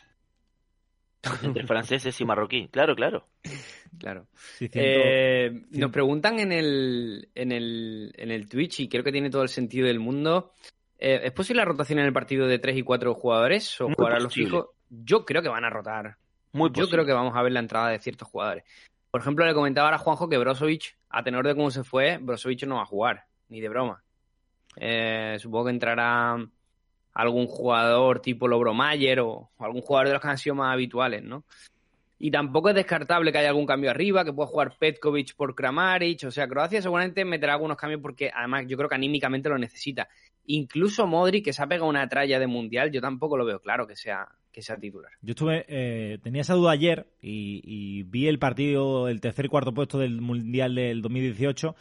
[1.44, 2.68] entre franceses y marroquí.
[2.70, 3.28] Claro, claro.
[4.00, 4.28] Claro.
[4.58, 9.30] sí, Eh, Nos preguntan en el, en, el, en el Twitch, y creo que tiene
[9.30, 10.54] todo el sentido del mundo.
[10.98, 13.80] eh, ¿Es posible la rotación en el partido de 3 y 4 jugadores?
[13.82, 14.68] ¿O Muy jugarán los fijos?
[14.90, 16.18] Yo creo que van a rotar.
[16.54, 16.92] Muy Yo posible.
[16.92, 18.64] creo que vamos a ver la entrada de ciertos jugadores.
[19.10, 22.18] Por ejemplo, le comentaba ahora a Juanjo que Brozovic, a tenor de cómo se fue,
[22.18, 24.04] Brozovic no va a jugar, ni de broma.
[24.78, 26.38] Eh, supongo que entrará
[27.14, 31.24] algún jugador tipo Lobromayer o, o algún jugador de los que han sido más habituales,
[31.24, 31.44] ¿no?
[32.24, 36.24] Y tampoco es descartable que haya algún cambio arriba, que pueda jugar Petkovic por Kramaric.
[36.26, 40.08] O sea, Croacia seguramente meterá algunos cambios porque además yo creo que anímicamente lo necesita.
[40.46, 43.88] Incluso Modric, que se ha pegado una tralla de mundial, yo tampoco lo veo claro
[43.88, 45.12] que sea, que sea titular.
[45.24, 49.50] Yo estuve, eh, tenía esa duda ayer y, y vi el partido, el tercer y
[49.50, 51.76] cuarto puesto del mundial del 2018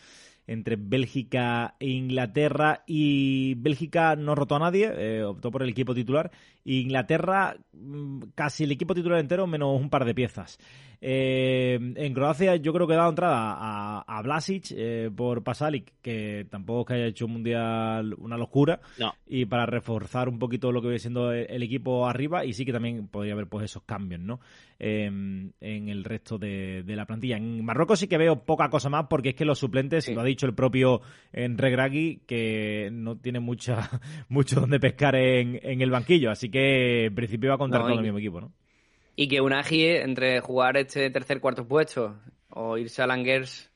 [0.51, 5.95] entre Bélgica e Inglaterra y Bélgica no rotó a nadie, eh, optó por el equipo
[5.95, 6.33] titular.
[6.65, 10.59] Inglaterra mm, casi el equipo titular entero menos un par de piezas.
[11.03, 15.95] Eh, en Croacia yo creo que he dado entrada a, a Blasic eh, por Pasalic,
[16.03, 18.81] que tampoco es que haya hecho un mundial una locura.
[18.99, 19.15] No.
[19.27, 22.67] Y para reforzar un poquito lo que viene siendo el, el equipo arriba, y sí
[22.67, 24.41] que también podría haber pues esos cambios, ¿no?
[24.79, 27.37] Eh, en el resto de, de la plantilla.
[27.39, 30.15] En Marruecos sí que veo poca cosa más porque es que los suplentes, Sí.
[30.15, 31.01] lo ha dicho el propio
[31.33, 33.89] Regragui, que no tiene mucha,
[34.29, 36.31] mucho donde pescar en, en el banquillo.
[36.31, 38.53] Así que en principio va a contar No, con y- el mismo equipo, ¿no?
[39.17, 42.17] Y que Unagi, entre jugar este tercer cuarto puesto
[42.51, 43.71] o irse a Langers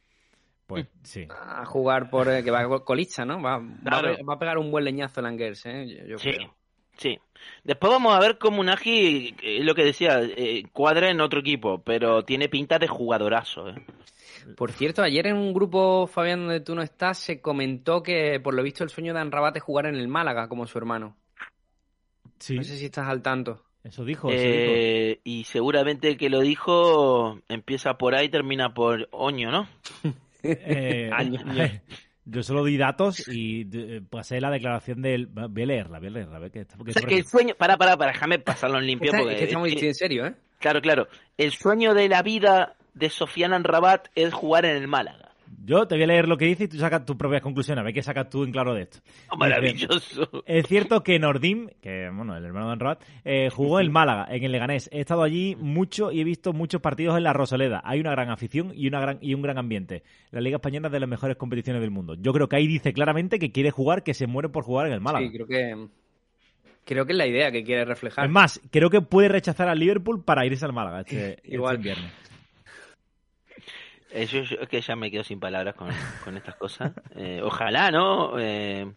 [0.67, 1.27] Pues sí.
[1.31, 3.43] a jugar por eh, que va a colista, ¿no?
[3.43, 5.87] Va, va a va pegar un buen leñazo Langers, ¿eh?
[5.87, 6.55] Yo, yo Sí, creo.
[6.97, 7.19] sí.
[7.63, 11.41] Después vamos a ver cómo Unagi, eh, es lo que decía, eh, cuadra en otro
[11.41, 13.69] equipo, pero tiene pinta de jugadorazo.
[13.69, 13.75] ¿eh?
[14.57, 18.55] Por cierto, ayer en un grupo, Fabián, donde tú no estás, se comentó que por
[18.55, 21.17] lo visto el sueño de Anrabat es jugar en el Málaga como su hermano.
[22.45, 23.63] Sí, No sé si estás al tanto.
[23.85, 24.31] eso dijo.
[24.31, 24.73] eso dijo.
[24.77, 29.67] Eh, y seguramente el que lo dijo empieza por ahí y termina por Oño, ¿no?
[30.47, 31.41] Eh, Año.
[32.27, 35.27] yo solo di datos y eh, pasé la declaración del.
[35.27, 36.37] Voy a leerla, voy a leerla.
[36.37, 37.55] a ver qué- porque O sea, que el sueño...
[37.55, 39.07] Para, para, para, déjame pasarlo en limpio.
[39.11, 40.35] Está- porque es que estamos es que- en serio, ¿eh?
[40.59, 41.09] Claro, claro.
[41.39, 45.24] El sueño de la vida de Sofian Rabat es jugar en el Málaga.
[45.63, 47.81] Yo te voy a leer lo que dice y tú sacas tus propias conclusiones.
[47.81, 48.99] A ver qué sacas tú en claro de esto.
[49.31, 50.45] Oh, maravilloso.
[50.47, 54.27] Es cierto que Nordim, que bueno, el hermano de Anrabat, eh, jugó en el Málaga,
[54.31, 54.89] en el Leganés.
[54.93, 57.81] He estado allí mucho y he visto muchos partidos en la Rosaleda.
[57.85, 60.03] Hay una gran afición y, una gran, y un gran ambiente.
[60.31, 62.15] La Liga Española es de las mejores competiciones del mundo.
[62.15, 64.93] Yo creo que ahí dice claramente que quiere jugar, que se muere por jugar en
[64.93, 65.27] el Málaga.
[65.27, 65.89] Sí, creo que
[66.85, 68.27] creo que es la idea que quiere reflejar.
[68.27, 71.77] Es más, creo que puede rechazar al Liverpool para irse al Málaga este, este Igual.
[71.77, 72.05] invierno.
[74.15, 75.89] Eh, yo, yo- es que ya me quedo sin palabras con,
[76.25, 76.93] con estas cosas.
[77.17, 78.39] Eh, ojalá, ¿no?
[78.39, 78.91] Eh,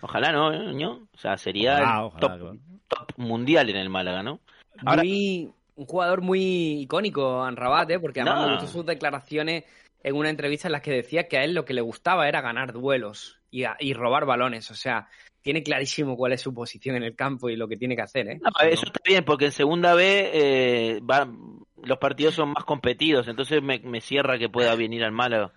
[0.00, 0.50] ojalá, ¿no?
[0.72, 0.90] ¿no?
[1.14, 2.56] O sea, sería Ojalá, el ojalá, top, claro.
[2.88, 4.40] top mundial en el Málaga, ¿no?
[4.84, 8.00] Ahora- Muy- un jugador muy icónico, Anrabat, ¿eh?
[8.00, 8.46] porque además No.
[8.48, 9.64] me gustó sus declaraciones
[10.02, 12.40] en una entrevista en las que decía que a él lo que le gustaba era
[12.40, 14.70] ganar duelos y, a- y robar balones.
[14.70, 15.06] O sea,
[15.42, 18.26] tiene clarísimo cuál es su posición en el campo y lo que tiene que hacer.
[18.28, 18.40] ¿eh?
[18.42, 21.28] No, eso está bien, porque en segunda B eh, va-
[21.84, 25.52] los partidos son más competidos, entonces me, me cierra que pueda venir al Málaga.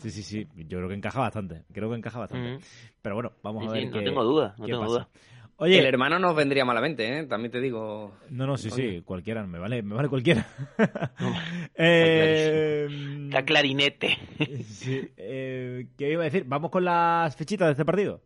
[0.00, 0.46] Sí, sí, sí.
[0.54, 1.64] Yo creo que encaja bastante.
[1.72, 2.58] Creo que encaja bastante.
[3.00, 3.82] Pero bueno, vamos Sí, a ver.
[3.84, 4.92] sí, no qué- tengo duda, no qué tengo pasa.
[4.94, 5.08] duda.
[5.60, 7.24] Oye, El hermano nos vendría malamente, ¿eh?
[7.26, 8.14] también te digo.
[8.30, 10.46] No, no, sí, sí, cualquiera, me vale, me vale cualquiera.
[11.18, 11.34] No,
[11.74, 12.86] eh,
[13.28, 14.16] Está clarinete.
[14.64, 16.44] sí, eh, ¿Qué iba a decir?
[16.46, 18.20] ¿Vamos con las fichitas de este partido?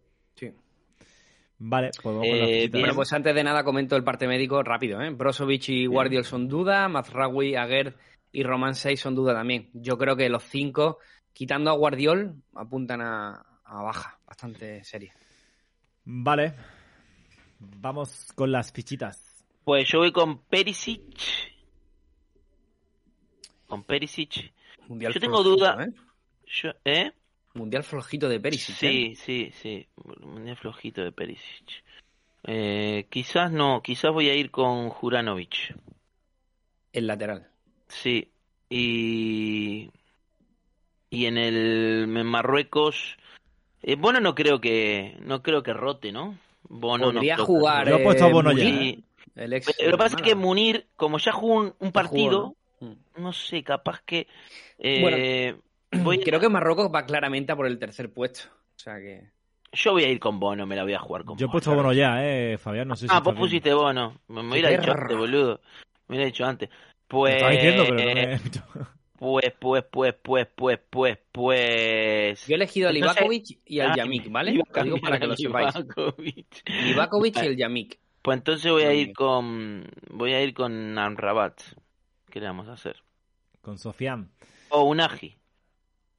[1.64, 2.68] Vale, pues vamos con las Eh.
[2.72, 5.00] Bueno, pues antes de nada comento el parte médico rápido.
[5.00, 5.10] ¿eh?
[5.10, 7.96] Brozovic y Guardiol son duda, Mazraoui, Aguer
[8.32, 9.70] y Roman 6 son duda también.
[9.72, 10.98] Yo creo que los cinco,
[11.32, 15.14] quitando a Guardiol, apuntan a, a baja, bastante seria.
[16.04, 16.54] Vale,
[17.60, 19.46] vamos con las fichitas.
[19.62, 21.16] Pues yo voy con Perisic.
[23.68, 24.52] Con Perisic.
[24.88, 25.84] Mundial Yo tengo duda.
[25.84, 25.92] ¿eh?
[26.44, 27.12] Yo, ¿Eh?
[27.54, 28.74] Mundial flojito de Perisic.
[28.76, 28.76] ¿eh?
[28.78, 29.86] Sí, sí, sí.
[30.22, 31.84] Un flojito de Perisic.
[32.44, 35.74] Eh, quizás no, quizás voy a ir con Juranovic.
[36.92, 37.48] El lateral.
[37.88, 38.30] Sí.
[38.68, 39.90] Y.
[41.10, 43.16] Y en el en Marruecos.
[43.82, 45.16] Eh, Bono no creo que.
[45.20, 46.38] No creo que rote, ¿no?
[46.62, 47.88] Bono no Podría que jugar.
[47.88, 49.04] Yo he puesto a eh, Bono ya, Sí.
[49.34, 49.66] El ex.
[49.84, 50.34] Lo que pasa es que.
[50.34, 52.88] Munir, como ya jugó un, un partido, jugó, ¿no?
[52.88, 53.22] Mm.
[53.22, 54.26] no sé, capaz que.
[54.78, 55.54] eh,
[56.04, 58.48] voy a- Creo que Marruecos va claramente a por el tercer puesto.
[58.76, 59.30] O sea que.
[59.74, 61.52] Yo voy a ir con Bono, me la voy a jugar con Yo he Bono.
[61.52, 63.40] puesto bueno ya, eh, Fabián, no sé si Ah, vos bien.
[63.40, 64.20] pusiste Bono.
[64.28, 65.60] Me, me hubiera dicho antes, boludo.
[66.08, 66.68] Me hubiera dicho antes.
[67.08, 67.34] Pues.
[67.34, 68.40] estaba diciendo, pero no me...
[69.22, 72.44] Pues, pues, pues, pues, pues, pues, pues.
[72.48, 74.50] Yo he elegido al Entonces- Ivakovic y al Ah, Yamik, ¿vale?
[74.50, 75.76] iba a Lo digo para que al lo sepáis.
[75.76, 76.62] Ivakovic.
[76.90, 77.98] Ivakovic y el Yamik.
[78.20, 79.86] Pues entonces voy a ir con.
[80.10, 81.60] Voy a ir con Amrabat.
[82.30, 82.96] ¿Qué le vamos a hacer?
[83.60, 84.28] Con Sofian
[84.70, 85.36] O Unagi.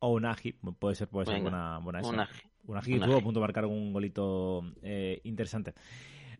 [0.03, 2.09] O Unagi, puede ser, puede ser buena, buena esa.
[2.09, 2.41] Unagi.
[2.67, 5.73] Unagi estuvo a punto de marcar un golito eh, interesante.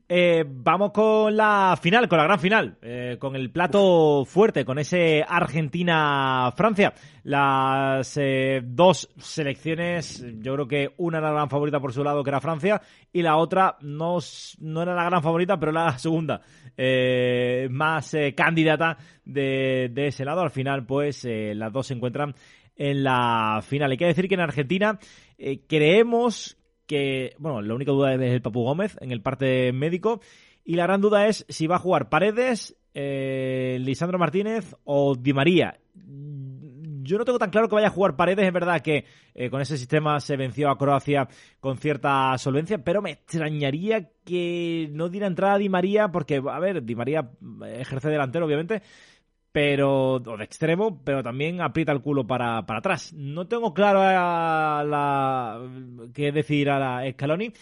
[0.08, 4.78] Eh, vamos con la final, con la gran final, eh, con el plato fuerte, con
[4.78, 6.94] ese Argentina-Francia.
[7.24, 12.22] Las eh, dos selecciones, yo creo que una era la gran favorita por su lado,
[12.22, 12.82] que era Francia,
[13.14, 14.18] y la otra no,
[14.60, 16.42] no era la gran favorita, pero la segunda
[17.70, 20.42] más candidata de, de, ese lado.
[20.42, 22.36] Al final, pues las dos se encuentran
[22.76, 23.92] en la final.
[23.92, 25.00] Hay que decir que en Argentina
[25.68, 30.22] creemos que, bueno, la única duda es el Papu Gómez en el parte médico.
[30.66, 35.34] Y la gran duda es si va a jugar Paredes, eh, Lisandro Martínez o Di
[35.34, 35.78] María.
[35.96, 39.60] Yo no tengo tan claro que vaya a jugar Paredes, es verdad que eh, con
[39.60, 41.28] ese sistema se venció a Croacia
[41.60, 46.60] con cierta solvencia, pero me extrañaría que no diera entrada a Di María, porque, a
[46.60, 47.30] ver, Di María
[47.76, 48.82] ejerce delantero, obviamente,
[49.54, 53.14] pero o de extremo, pero también aprieta el culo para, para atrás.
[53.14, 55.62] No tengo claro a la,
[56.14, 57.54] qué decir a la Scaloni.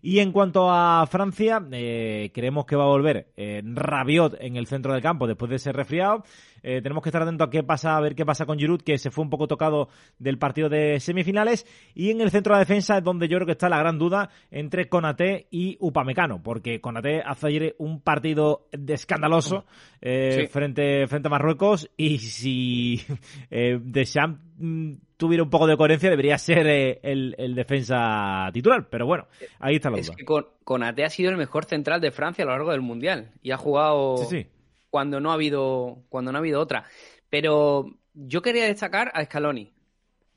[0.00, 4.66] Y en cuanto a Francia, eh, creemos que va a volver eh, Rabiot en el
[4.66, 6.24] centro del campo después de ser resfriado.
[6.62, 8.98] Eh, tenemos que estar atentos a qué pasa, a ver qué pasa con Giroud, que
[8.98, 11.66] se fue un poco tocado del partido de semifinales.
[11.94, 13.98] Y en el centro de la defensa es donde yo creo que está la gran
[13.98, 19.64] duda entre Conate y Upamecano, porque Conate hace ayer un partido de escandaloso
[20.00, 23.00] eh, frente, frente a Marruecos y si
[23.50, 29.06] eh, Deschamps mm, tuviera un poco de coherencia debería ser eh, el, defensa titular, pero
[29.06, 29.26] bueno,
[29.58, 30.12] ahí está la duda.
[30.12, 30.24] Es que
[30.64, 33.56] Conate ha sido el mejor central de Francia a lo largo del Mundial y ha
[33.56, 34.16] jugado...
[34.18, 34.46] Sí, sí
[34.90, 36.84] cuando no ha habido, cuando no ha habido otra.
[37.30, 39.72] Pero yo quería destacar a Scaloni.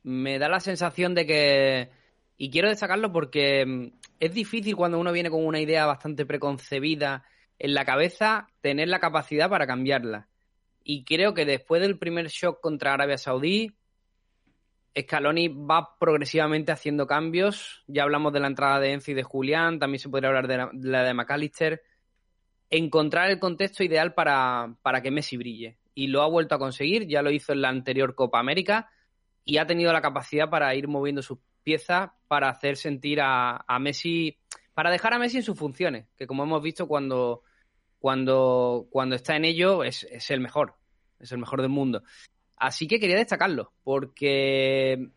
[0.03, 1.89] Me da la sensación de que.
[2.37, 3.87] Y quiero destacarlo porque mm,
[4.19, 7.25] es difícil cuando uno viene con una idea bastante preconcebida
[7.59, 10.27] en la cabeza tener la capacidad para cambiarla.
[10.83, 13.71] Y creo que después del primer shock contra Arabia Saudí,
[14.99, 17.83] Scaloni va progresivamente haciendo cambios.
[17.87, 20.57] Ya hablamos de la entrada de Enzo y de Julián, también se podría hablar de
[20.57, 21.81] la, de, la McAllister
[22.77, 25.77] encontrar el contexto ideal para, que Messi brille.
[25.93, 28.89] Y lo ha vuelto a conseguir, ya lo hizo en la anterior Copa América
[29.45, 34.39] y ha tenido la capacidad para ir moviendo sus piezas para hacer sentir a, Messi,
[34.73, 37.43] para dejar a Messi en sus funciones, que como hemos visto cuando,
[37.99, 40.73] cuando, cuando está en ello es, es el mejor,
[41.19, 42.01] es el mejor del mundo.
[42.57, 45.11] Así que quería destacarlo, porque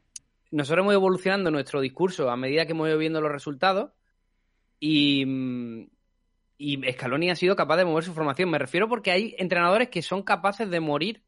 [0.51, 3.93] nosotros hemos ido evolucionando nuestro discurso a medida que hemos ido viendo los resultados
[4.79, 5.25] y,
[6.59, 8.51] y Scaloni ha sido capaz de mover su formación.
[8.51, 11.23] Me refiero porque hay entrenadores que son capaces de morir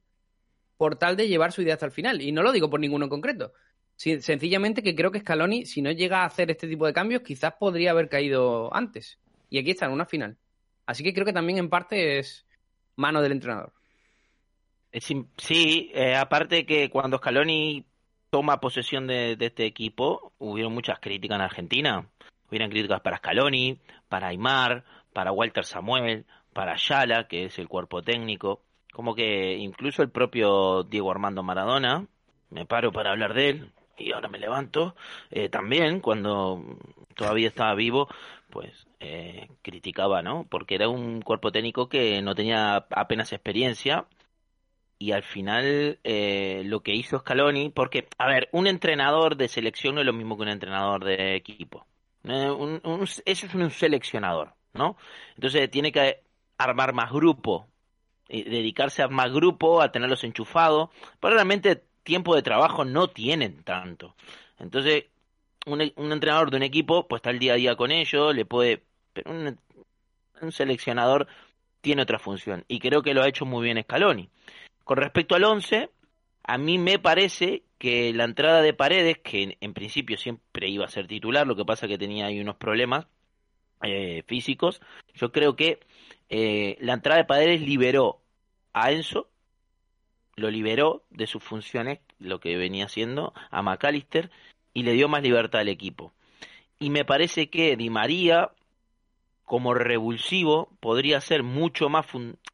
[0.76, 2.22] por tal de llevar su idea hasta el final.
[2.22, 3.52] Y no lo digo por ninguno en concreto.
[3.96, 7.54] sencillamente que creo que Scaloni, si no llega a hacer este tipo de cambios, quizás
[7.58, 9.18] podría haber caído antes.
[9.50, 10.38] Y aquí está, en una final.
[10.86, 12.46] Así que creo que también en parte es
[12.96, 13.72] mano del entrenador.
[15.36, 17.84] Sí, eh, aparte que cuando Scaloni
[18.30, 22.08] toma posesión de, este equipo, hubieron muchas críticas en Argentina.
[22.48, 28.02] Hubieron críticas para Scaloni, para Aymar, para Walter Samuel, para Ayala, que es el cuerpo
[28.02, 32.06] técnico, como que incluso el propio Diego Armando Maradona,
[32.50, 34.94] me paro para hablar de él y ahora me levanto,
[35.30, 36.62] eh, también cuando
[37.14, 38.08] todavía estaba vivo,
[38.50, 40.46] pues eh, criticaba, ¿no?
[40.48, 44.06] Porque era un cuerpo técnico que no tenía apenas experiencia
[44.98, 49.94] y al final eh, lo que hizo Scaloni, porque, a ver, un entrenador de selección
[49.94, 51.86] no es lo mismo que un entrenador de equipo.
[52.24, 52.80] un,
[53.24, 54.57] eso es un seleccionador.
[54.74, 54.96] ¿No?
[55.34, 56.22] Entonces tiene que
[56.56, 57.68] armar más grupo,
[58.28, 64.14] dedicarse a más grupo, a tenerlos enchufados, pero realmente tiempo de trabajo no tienen tanto.
[64.58, 65.04] Entonces,
[65.66, 68.82] un, entrenador de un equipo, pues está el día a día con ellos, le puede...
[69.12, 69.58] Pero un,
[70.52, 71.26] seleccionador
[71.80, 74.30] tiene otra función, y creo que lo ha hecho muy bien Scaloni.
[74.84, 75.90] Con respecto al 11,
[76.44, 80.90] a mí me parece que la entrada de Paredes, que en, principio siempre iba a
[80.90, 83.06] ser titular, lo que pasa que tenía ahí unos problemas,
[83.82, 84.80] eh, físicos.
[85.14, 85.80] Yo creo que
[86.28, 88.20] eh, la entrada de Paredes liberó
[88.72, 89.28] a Enzo,
[90.36, 94.30] lo liberó de sus funciones, lo que venía haciendo, a McAllister,
[94.72, 96.12] y le dio más libertad al equipo.
[96.78, 98.52] Y me parece que Di María,
[99.44, 102.06] como revulsivo, podría ser mucho más,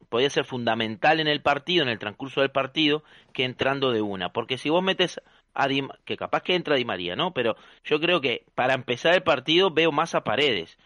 [0.09, 4.33] podría ser fundamental en el partido, en el transcurso del partido, que entrando de una.
[4.33, 5.21] Porque si vos metes
[5.53, 7.33] a Di, que capaz que entra Di María, ¿no?
[7.33, 10.77] Pero yo creo que para empezar el partido veo más a Paredes.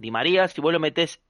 [0.00, 1.20] Di María, si vos lo metés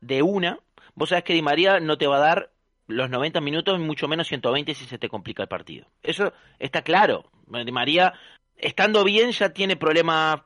[0.00, 0.58] de una,
[0.96, 2.50] vos sabés que Di María no te va a dar
[2.88, 5.86] los 90 minutos, mucho menos 120 si se te complica el partido.
[6.02, 7.30] Eso está claro.
[7.46, 8.12] Di María,
[8.56, 10.40] estando bien, ya tiene problemas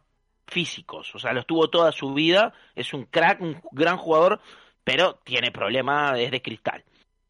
[0.47, 1.15] físicos.
[1.15, 2.53] O sea, los tuvo toda su vida.
[2.75, 4.41] Es un crack, un gran jugador,
[4.85, 6.85] pero tiene problemas, es de cristal.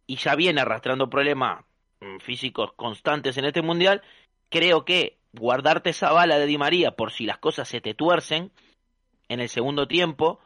[0.05, 1.65] Y ya viene arrastrando problemas
[2.01, 4.03] mm, físicos constantes en este mundial.
[4.51, 8.51] Creo que guardarte esa bala de Di María por si las cosas se te tuercen
[9.29, 10.41] en el segundo tiempo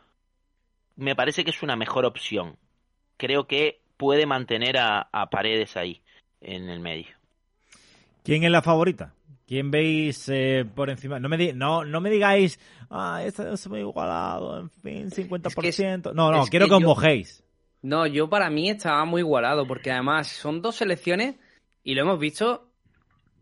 [0.97, 2.57] me parece que es una mejor opción.
[3.16, 6.03] Creo que puede mantener a, Paredes ahí,
[6.40, 7.09] en el medio.
[8.25, 9.14] ¿Quién es la favorita?
[9.47, 11.18] ¿Quién veis eh, por encima?
[11.18, 12.59] No me, no, no me digáis,
[12.90, 16.12] ah, este es muy igualado, en fin, 50%.
[16.14, 17.45] no, no, quiero que, os mojéis.
[17.83, 21.37] No, yo para mí estaba muy igualado, porque además son dos selecciones
[21.83, 22.71] y lo hemos visto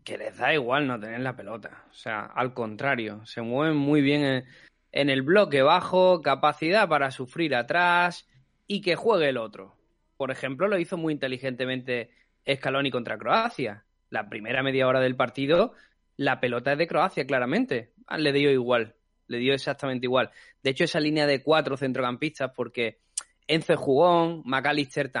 [0.03, 1.85] que les da igual no tener la pelota.
[1.91, 4.45] O sea, al contrario, se mueven muy bien en,
[4.91, 8.27] en el bloque bajo, capacidad para sufrir atrás
[8.67, 9.75] y que juegue el otro.
[10.17, 12.11] Por ejemplo, lo hizo muy inteligentemente
[12.47, 13.85] Scaloni contra Croacia.
[14.09, 15.73] La primera media hora del partido,
[16.17, 17.93] la pelota es de Croacia, claramente.
[18.07, 18.95] Ah, le dio igual,
[19.27, 20.29] le dio exactamente igual.
[20.61, 22.99] De hecho, esa línea de cuatro centrocampistas, porque
[23.47, 25.11] Enzo jugón, McAllister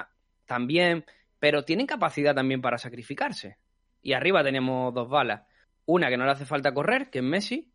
[0.45, 1.05] también,
[1.39, 3.57] pero tienen capacidad también para sacrificarse.
[4.01, 5.43] Y arriba tenemos dos balas.
[5.85, 7.71] Una que no le hace falta correr, que es Messi,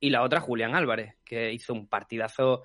[0.00, 2.62] y la otra Julián Álvarez, que hizo un partidazo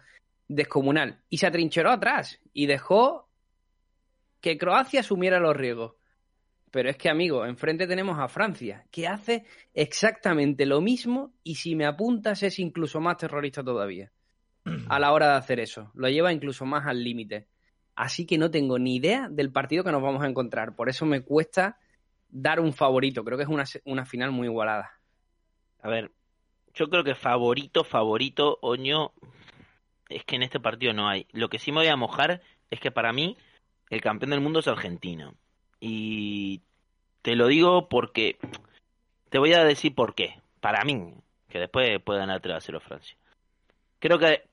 [0.47, 1.21] descomunal.
[1.29, 3.29] Y se atrincheró atrás y dejó
[4.39, 5.93] que Croacia asumiera los riesgos.
[6.71, 11.75] Pero es que, amigo, enfrente tenemos a Francia, que hace exactamente lo mismo y si
[11.75, 14.11] me apuntas es incluso más terrorista todavía
[14.89, 15.91] a la hora de hacer eso.
[15.95, 17.47] Lo lleva incluso más al límite.
[17.95, 20.75] Así que no tengo ni idea del partido que nos vamos a encontrar.
[20.75, 21.77] Por eso me cuesta
[22.29, 23.23] dar un favorito.
[23.23, 24.91] Creo que es una, final muy igualada.
[25.81, 26.11] A ver,
[26.73, 29.11] yo creo que favorito, favorito, Oño,
[30.09, 31.27] es que en este partido no hay.
[31.31, 33.37] Lo que sí me voy a mojar es que para mí
[33.89, 35.33] el campeón del mundo es Argentina.
[35.79, 36.61] Y
[37.21, 38.37] te lo digo porque
[39.29, 40.39] te voy a decir por qué.
[40.59, 41.15] Para mí,
[41.49, 43.17] que después puede ganar 3 a 0 Francia.
[43.99, 44.43] Creo que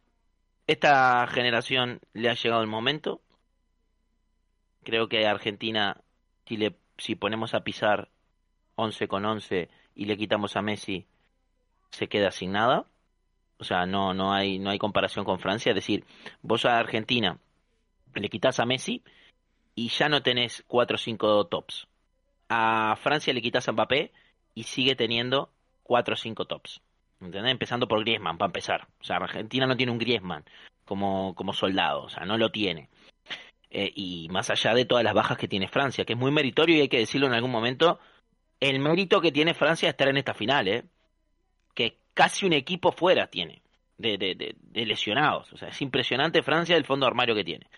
[0.66, 3.20] esta generación le ha llegado el momento.
[4.84, 6.00] Creo que Argentina,
[6.46, 8.08] si, le, si ponemos a pisar
[8.76, 11.06] 11 con 11 y le quitamos a Messi,
[11.90, 12.86] se queda sin nada.
[13.58, 15.70] O sea, no, no, hay, no hay comparación con Francia.
[15.70, 16.04] Es decir,
[16.42, 17.38] vos a Argentina
[18.14, 19.02] le quitas a Messi
[19.74, 21.86] y ya no tenés 4 o 5 tops.
[22.48, 24.12] A Francia le quitas a Mbappé
[24.54, 25.50] y sigue teniendo
[25.82, 26.80] 4 o 5 tops.
[27.20, 27.52] ¿Entendés?
[27.52, 28.88] Empezando por Griezmann, para empezar.
[29.00, 30.44] O sea, Argentina no tiene un Griezmann
[30.84, 32.88] como, como soldado, o sea, no lo tiene.
[33.70, 36.76] Eh, y más allá de todas las bajas que tiene Francia, que es muy meritorio
[36.76, 37.98] y hay que decirlo en algún momento,
[38.60, 40.84] el mérito que tiene Francia es estar en esta final, ¿eh?
[42.18, 43.62] Casi un equipo fuera tiene
[43.96, 45.52] de, de, de, lesionados.
[45.52, 47.70] O sea, es impresionante Francia el fondo armario que tiene.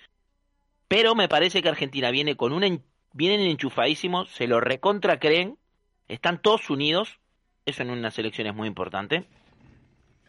[0.89, 5.59] Pero me parece que Argentina viene con un vienen enchufadísimos, se lo recontra creen,
[6.09, 7.19] están todos unidos,
[7.67, 9.27] eso en una selección es muy importante.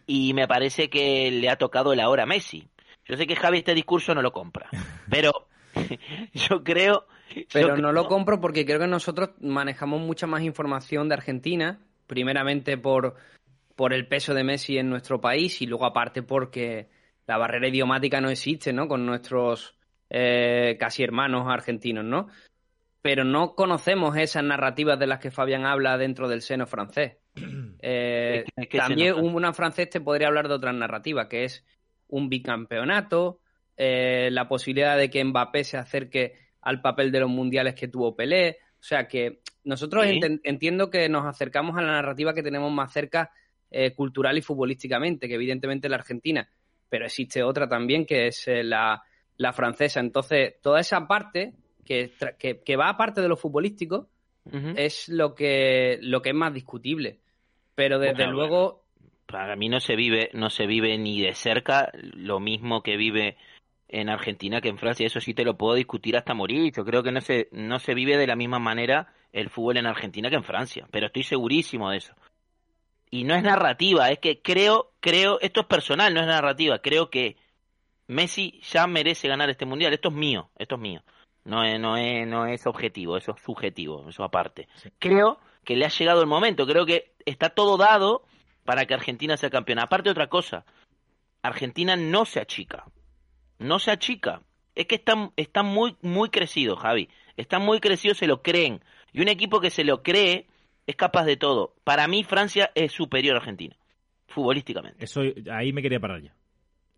[0.08, 2.68] Y me parece que le ha tocado la hora a Messi.
[3.06, 4.70] Yo sé que Javi este discurso no lo compra,
[5.10, 5.48] pero
[6.34, 7.08] yo creo...
[7.54, 12.78] Pero no lo compro porque creo que nosotros manejamos mucha más información de Argentina, primeramente
[12.78, 13.16] por,
[13.76, 16.90] por el peso de Messi en nuestro país y luego aparte porque
[17.28, 18.88] la barrera idiomática no existe, ¿no?
[18.88, 19.78] Con nuestros
[20.10, 22.28] eh, casi hermanos argentinos, ¿no?
[23.02, 27.18] Pero no conocemos esas narrativas de las que Fabián habla dentro del seno francés.
[27.84, 28.46] Eh,
[28.78, 31.66] también una francés te podría hablar de otra narrativa, que es
[32.10, 33.40] un bicampeonato,
[33.76, 38.16] eh, la posibilidad de que Mbappé se acerque al papel de los mundiales que tuvo
[38.16, 38.60] Pelé.
[38.80, 40.06] O sea que nosotros
[40.44, 43.32] entiendo que nos acercamos a la narrativa que tenemos más cerca
[43.72, 46.48] eh, cultural y futbolísticamente, que evidentemente la Argentina,
[46.90, 49.02] pero existe otra también que es la,
[49.38, 50.02] la, francesa.
[50.02, 51.54] Entonces, toda esa parte
[51.86, 54.10] que, que, va aparte de lo futbolístico
[54.76, 57.20] es lo que, lo que es más discutible.
[57.76, 58.84] Pero desde luego.
[59.26, 63.38] Para mí no se vive, no se vive ni de cerca lo mismo que vive
[63.88, 65.08] en Argentina que en Francia.
[65.08, 66.74] Eso sí te lo puedo discutir hasta morir.
[66.76, 69.86] Yo creo que no se, no se vive de la misma manera el fútbol en
[69.86, 70.88] Argentina que en Francia.
[70.92, 72.14] Pero estoy segurísimo de eso.
[73.14, 76.80] Y no es narrativa, es que creo, creo, esto es personal, no es narrativa.
[76.80, 77.36] Creo que
[78.08, 79.94] Messi ya merece ganar este mundial.
[79.94, 81.04] Esto es mío, esto es mío.
[81.44, 84.70] No es, no es, no es objetivo, eso es subjetivo, eso aparte.
[84.98, 86.66] Creo que le ha llegado el momento.
[86.66, 88.24] Creo que está todo dado
[88.64, 89.84] para que Argentina sea campeona.
[89.84, 90.66] Aparte otra cosa,
[91.42, 92.86] Argentina no se achica.
[93.60, 94.42] No se achica.
[94.74, 97.10] Es que están, está muy, muy crecido, Javi.
[97.36, 98.82] Están muy crecidos, se lo creen.
[99.12, 100.48] Y un equipo que se lo cree
[100.88, 101.76] es capaz de todo.
[101.84, 103.76] Para mí, Francia es superior a Argentina,
[104.28, 105.04] futbolísticamente.
[105.04, 106.36] Eso, ahí me quería parar ya.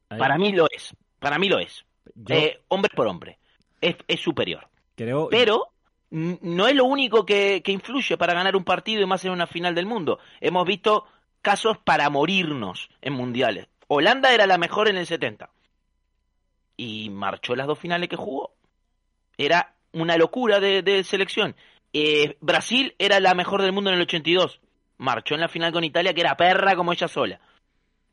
[0.08, 0.96] Para mí lo es.
[1.20, 1.86] Para mí lo es.
[2.30, 3.40] Eh, hombre por hombre.
[3.82, 4.68] Es, es superior.
[4.96, 5.30] Creo...
[5.30, 5.74] Pero
[6.14, 9.74] no es lo único que, influye para ganar un partido y más en una final
[9.74, 10.20] del mundo.
[10.42, 11.08] Hemos visto
[11.42, 13.68] casos para morirnos en mundiales.
[13.88, 15.50] Holanda era la mejor en el 70
[16.78, 18.54] y marchó las dos finales que jugó.
[19.38, 21.56] Era una locura de, selección.
[21.94, 24.60] Eh, Brasil era la mejor del mundo en el 82.
[24.98, 27.40] Marchó en la final con Italia, que era perra como ella sola.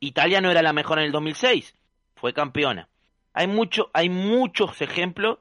[0.00, 1.74] Italia no era la mejor en el 2006.
[2.16, 2.88] Fue campeona.
[3.32, 5.38] Hay, mucho, hay muchos ejemplos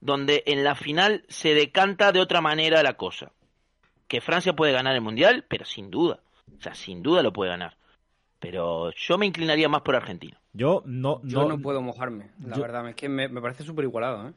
[0.00, 3.32] donde en la final se decanta de otra manera la cosa.
[4.06, 6.20] Que Francia puede ganar el Mundial, pero sin duda.
[6.58, 7.76] O sea, sin duda lo puede ganar.
[8.38, 10.40] Pero yo me inclinaría más por Argentina.
[10.52, 12.88] Yo no, Yo no, no puedo mojarme, la yo- verdad.
[12.88, 14.32] Es que me, me parece súper igualado, ¿eh?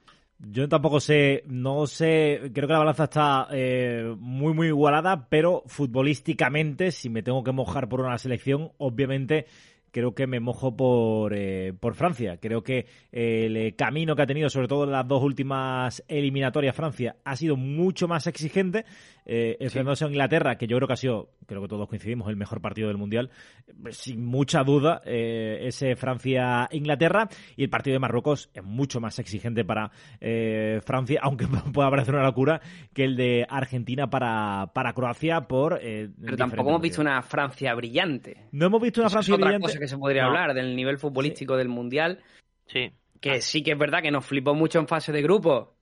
[0.49, 5.63] Yo tampoco sé, no sé, creo que la balanza está eh, muy, muy igualada, pero
[5.67, 9.45] futbolísticamente, si me tengo que mojar por una selección, obviamente
[9.91, 12.37] creo que me mojo por, eh, por Francia.
[12.37, 16.75] Creo que el eh, camino que ha tenido, sobre todo en las dos últimas eliminatorias,
[16.75, 18.85] Francia ha sido mucho más exigente,
[19.25, 22.35] eh, enfrentándose a Inglaterra, que yo creo que ha sido, creo que todos coincidimos, el
[22.35, 23.29] mejor partido del Mundial,
[23.67, 29.19] eh, sin mucha duda, eh, ese Francia-Inglaterra, y el partido de Marruecos es mucho más
[29.19, 32.61] exigente para eh, Francia, aunque pueda parecer una locura,
[32.93, 35.79] que el de Argentina para, para Croacia por...
[35.79, 38.47] Pero tampoco hemos visto una Francia brillante.
[38.51, 39.80] No hemos visto una Francia brillante.
[39.81, 40.29] Que se podría No.
[40.29, 42.19] hablar del nivel futbolístico del Mundial.
[42.67, 42.91] Sí.
[43.19, 45.75] Que sí que es verdad que nos flipó mucho en fase de grupo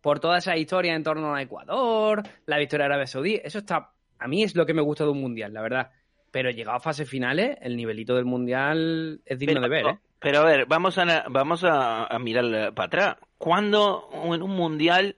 [0.00, 3.40] por toda esa historia en torno a Ecuador, la victoria de Arabia Saudí.
[3.42, 3.92] Eso está.
[4.18, 5.90] A mí es lo que me gusta de un mundial, la verdad.
[6.30, 9.98] Pero llegado a fases finales, el nivelito del mundial es digno Pero, de ver, ¿eh?
[10.18, 13.16] pero a ver, vamos a, vamos a, a mirar para atrás.
[13.38, 15.16] ¿Cuándo en un mundial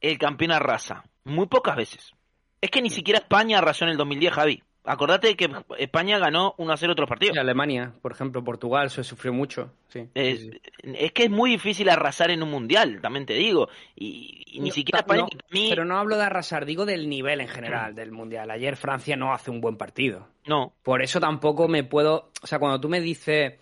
[0.00, 1.04] el campeón arrasa?
[1.24, 2.12] Muy pocas veces.
[2.60, 4.62] Es que ni siquiera España arrasó en el 2010, Javi.
[4.88, 7.36] Acordate que España ganó 1 a 0 otros partidos.
[7.36, 9.72] Alemania, por ejemplo, Portugal, se sufrió mucho.
[9.88, 10.50] Sí, Es, sí.
[10.82, 13.68] es que es muy difícil arrasar en un mundial, también te digo.
[13.94, 17.08] Y, y ni No, siquiera España, no, mí- Pero no hablo de arrasar, digo del
[17.08, 18.50] nivel en general del mundial.
[18.50, 20.28] Ayer Francia no hace un buen partido.
[20.46, 20.72] no.
[20.82, 22.30] Por eso tampoco me puedo.
[22.42, 23.54] O sea, cuando tú me dices,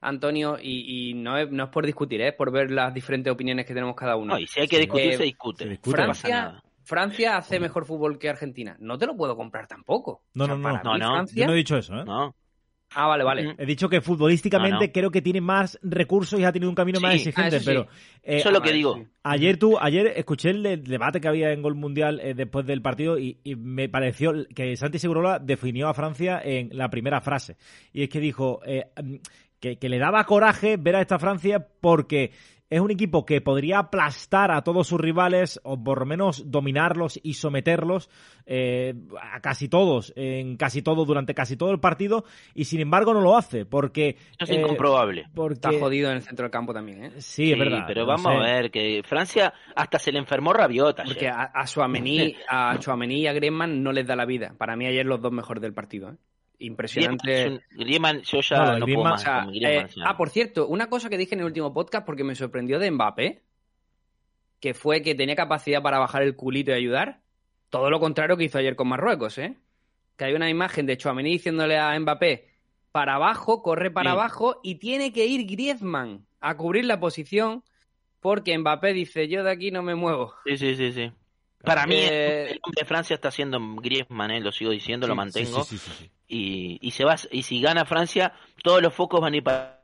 [0.00, 2.28] Antonio, y, y no, es, no es por discutir, ¿eh?
[2.28, 4.34] es por ver las diferentes opiniones que tenemos cada uno.
[4.34, 5.64] No, y si hay que discutir, Eh, se discute.
[5.64, 5.94] se discute.
[5.96, 6.62] Francia.
[6.90, 8.76] Francia hace mejor fútbol que Argentina.
[8.80, 10.24] No te lo puedo comprar tampoco.
[10.34, 10.82] No, O sea, no, no.
[10.84, 11.10] No, no.
[11.14, 12.04] Francia- Yo no he dicho eso, ¿eh?
[12.04, 12.34] No.
[12.92, 13.48] Ah, vale, vale.
[13.48, 13.54] Mm.
[13.58, 14.92] He dicho que futbolísticamente No, no.
[14.92, 17.64] creo que tiene más recursos y ha tenido un camino más exigente, ah, eso sí.
[17.66, 17.82] pero
[18.24, 19.04] eh, Eso es lo Ah, que digo.
[19.22, 22.82] ayer tú, ayer escuché el, de- debate que había en Gol Mundial eh, después del
[22.82, 27.56] partido y, y me pareció que Santi Segurola definió a Francia en la primera frase
[27.92, 29.14] y es que dijo eh, mm,
[29.60, 32.32] que, que le daba coraje ver a esta Francia porque
[32.70, 37.18] es un equipo que podría aplastar a todos sus rivales o por lo menos dominarlos
[37.22, 38.08] y someterlos
[38.46, 43.12] eh, a casi todos, en casi todo, durante casi todo el partido y sin embargo
[43.12, 44.16] no lo hace porque...
[44.38, 45.28] Es eh, incomprobable.
[45.34, 47.12] porque Está jodido en el centro del campo también, ¿eh?
[47.18, 47.84] Sí, es verdad.
[47.86, 48.38] pero no vamos sé.
[48.38, 51.02] a ver que Francia hasta se le enfermó Rabiota.
[51.02, 51.14] ayer.
[51.14, 51.62] Porque a, a
[52.72, 54.54] a Chouameni y a Griezmann no les da la vida.
[54.56, 56.16] Para mí ayer los dos mejores del partido, ¿eh?
[56.60, 57.62] Impresionante.
[57.70, 60.88] Griezmann, yo ya No, puedo más O sea, con Griezmann, eh, ah, por cierto, una
[60.88, 63.42] cosa que dije en el último podcast porque me sorprendió de Mbappé,
[64.60, 67.22] que fue que tenía capacidad para bajar el culito y ayudar.
[67.70, 69.56] Todo lo contrario que hizo ayer con Marruecos, ¿eh?
[70.16, 72.48] Que hay una imagen de Chouameni diciéndole a Mbappé
[72.92, 74.16] para abajo, corre para Sí.
[74.16, 77.62] abajo y tiene que ir Griezmann a cubrir la posición
[78.20, 80.34] porque Mbappé dice yo de aquí no me muevo.
[80.44, 81.12] Sí, sí, sí, sí.
[81.62, 85.14] Para mí, Eh, el hombre de Francia está siendo Griezmann, eh, lo sigo diciendo, lo
[85.14, 85.62] Sí, mantengo.
[85.64, 86.10] Sí, sí, sí, sí.
[86.28, 88.32] Y, y se va, y si gana Francia,
[88.62, 89.80] todos los focos van a ir para.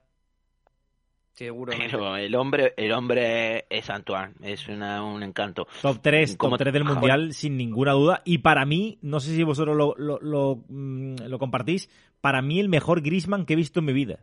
[1.35, 1.73] Seguro.
[1.77, 5.67] Pero el hombre, el hombre es Antoine, es una, un encanto.
[5.83, 8.23] Top 3, ¿Cómo top 3 del Mundial, sin ninguna duda.
[8.25, 11.91] Y para mí, no sé si vosotros lo, lo, lo, mm, lo compartís,
[12.23, 14.19] para mí el mejor Grisman que he visto en mi vida.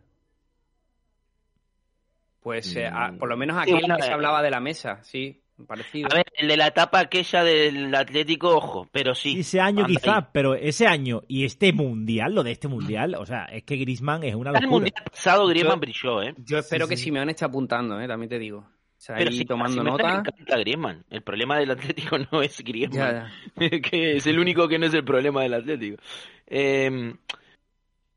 [2.40, 3.18] Pues eh, a- Mm.
[3.18, 6.08] por lo menos Sí, aquí bueno, que se hablaba de la mesa, sí, parecido.
[6.12, 9.38] A ver, el de la etapa aquella del Atlético, ojo, pero sí.
[9.40, 10.24] ese año anda quizá, ahí.
[10.32, 14.24] pero ese año y este Mundial, lo de este Mundial, o sea, es que Grisman
[14.24, 14.70] es una El locura.
[14.70, 16.34] mundial pasado Griezmann Yo- brilló, ¿eh?
[16.38, 17.04] Yo espero sí, que sí.
[17.04, 18.58] Simeone esté apuntando, eh, también te digo.
[18.58, 20.14] O sea, Pero ahí sí, tomando le nota.
[20.20, 21.04] encanta Griezmann.
[21.10, 23.30] El problema del Atlético no es Griezmann.
[23.56, 23.80] Ya, ya.
[23.80, 26.02] que es el único que no es el problema del Atlético.
[26.46, 27.14] Eh,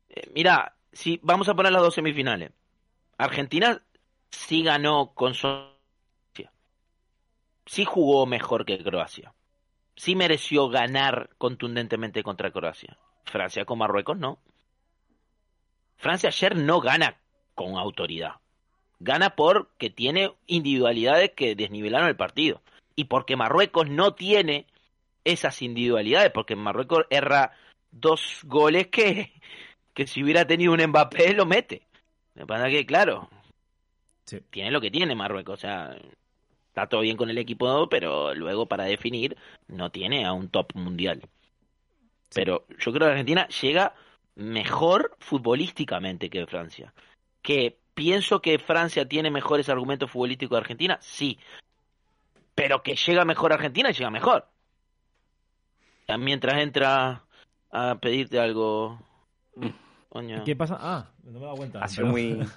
[0.08, 2.50] eh, mira, si vamos a poner las dos semifinales.
[3.18, 3.80] Argentina
[4.30, 5.68] sí ganó con Suecia.
[7.68, 9.34] Sí jugó mejor que Croacia.
[9.94, 12.96] Sí mereció ganar contundentemente contra Croacia.
[13.26, 14.38] Francia con Marruecos no.
[15.98, 17.20] Francia ayer no gana
[17.54, 18.36] con autoridad.
[19.00, 22.62] Gana porque tiene individualidades que desnivelaron el partido.
[22.96, 24.66] Y porque Marruecos no tiene
[25.24, 27.52] esas individualidades, porque Marruecos erra
[27.90, 29.30] dos goles que,
[29.92, 31.82] que si hubiera tenido un Mbappé lo mete.
[32.34, 33.28] Me pasa que, claro,
[34.24, 34.40] Sí.
[34.50, 35.96] tiene lo que tiene Marruecos, o sea,
[36.68, 40.74] está todo bien con el equipo, pero luego para definir no tiene a un top
[40.74, 41.22] mundial.
[42.34, 43.94] Pero yo creo que Argentina llega
[44.36, 46.92] mejor futbolísticamente que Francia.
[47.42, 51.38] Que pienso que Francia tiene mejores argumentos futbolísticos de Argentina, sí.
[52.54, 54.46] Pero que llega mejor Argentina, llega mejor.
[56.18, 57.24] Mientras entra
[57.70, 58.98] a pedirte algo.
[60.08, 60.42] Coño.
[60.44, 60.78] ¿Qué pasa?
[60.80, 61.86] Ah, no me he dado cuenta.
[62.04, 62.38] Muy.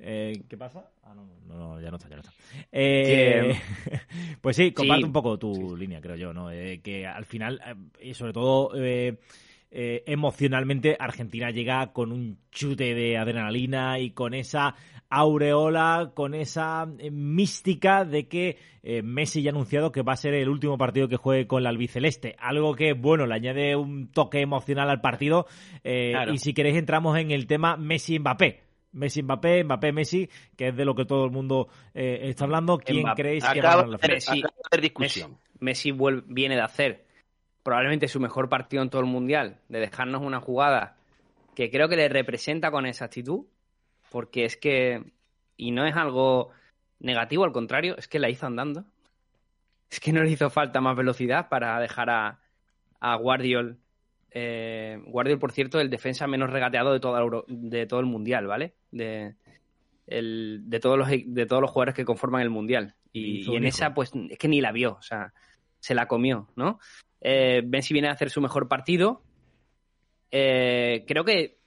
[0.00, 0.88] Eh, ¿Qué pasa?
[1.08, 2.34] Ah, no, no, ya no está, ya no está.
[2.70, 3.58] Eh,
[4.42, 6.50] pues sí, comparte un poco tu línea, creo yo, ¿no?
[6.50, 7.60] Eh, que al final,
[7.98, 8.72] y sobre todo
[9.70, 14.74] emocionalmente, Argentina llega con un chute de adrenalina y con esa
[15.08, 18.58] aureola, con esa mística de que
[19.02, 21.70] Messi ya ha anunciado que va a ser el último partido que juegue con la
[21.70, 22.36] albiceleste.
[22.38, 25.46] Algo que, bueno, le añade un toque emocional al partido.
[25.82, 30.84] Y si queréis, entramos en el tema Messi-Mbappé Messi Mbappé, Mbappé Messi, que es de
[30.84, 32.78] lo que todo el mundo eh, está hablando.
[32.78, 34.16] ¿Quién creéis que va a ganar la final?
[34.16, 34.42] Messi,
[34.80, 35.38] discusión.
[35.60, 35.92] Messi,
[36.26, 37.06] viene de hacer
[37.62, 40.96] probablemente su mejor partido en todo el mundial, de dejarnos una jugada
[41.54, 43.46] que creo que le representa con esa actitud,
[44.10, 45.12] porque es que,
[45.56, 46.50] y no es algo
[47.00, 48.84] negativo, al contrario, es que la hizo andando.
[49.90, 52.40] Es que no le hizo falta más velocidad para dejar a,
[53.00, 53.78] a Guardiol
[54.30, 58.74] eh, Guardiol, por cierto, el defensa menos regateado de todo, de todo el mundial, ¿vale?
[58.90, 59.34] De,
[60.06, 62.94] de, todos los, de todos los jugadores que conforman el mundial.
[63.12, 65.32] Y, en esa, pues es que ni la vio, o sea,
[65.80, 66.78] se la comió, ¿no?
[67.20, 69.22] Eh, si viene a hacer su mejor partido.
[70.30, 71.58] Eh, creo que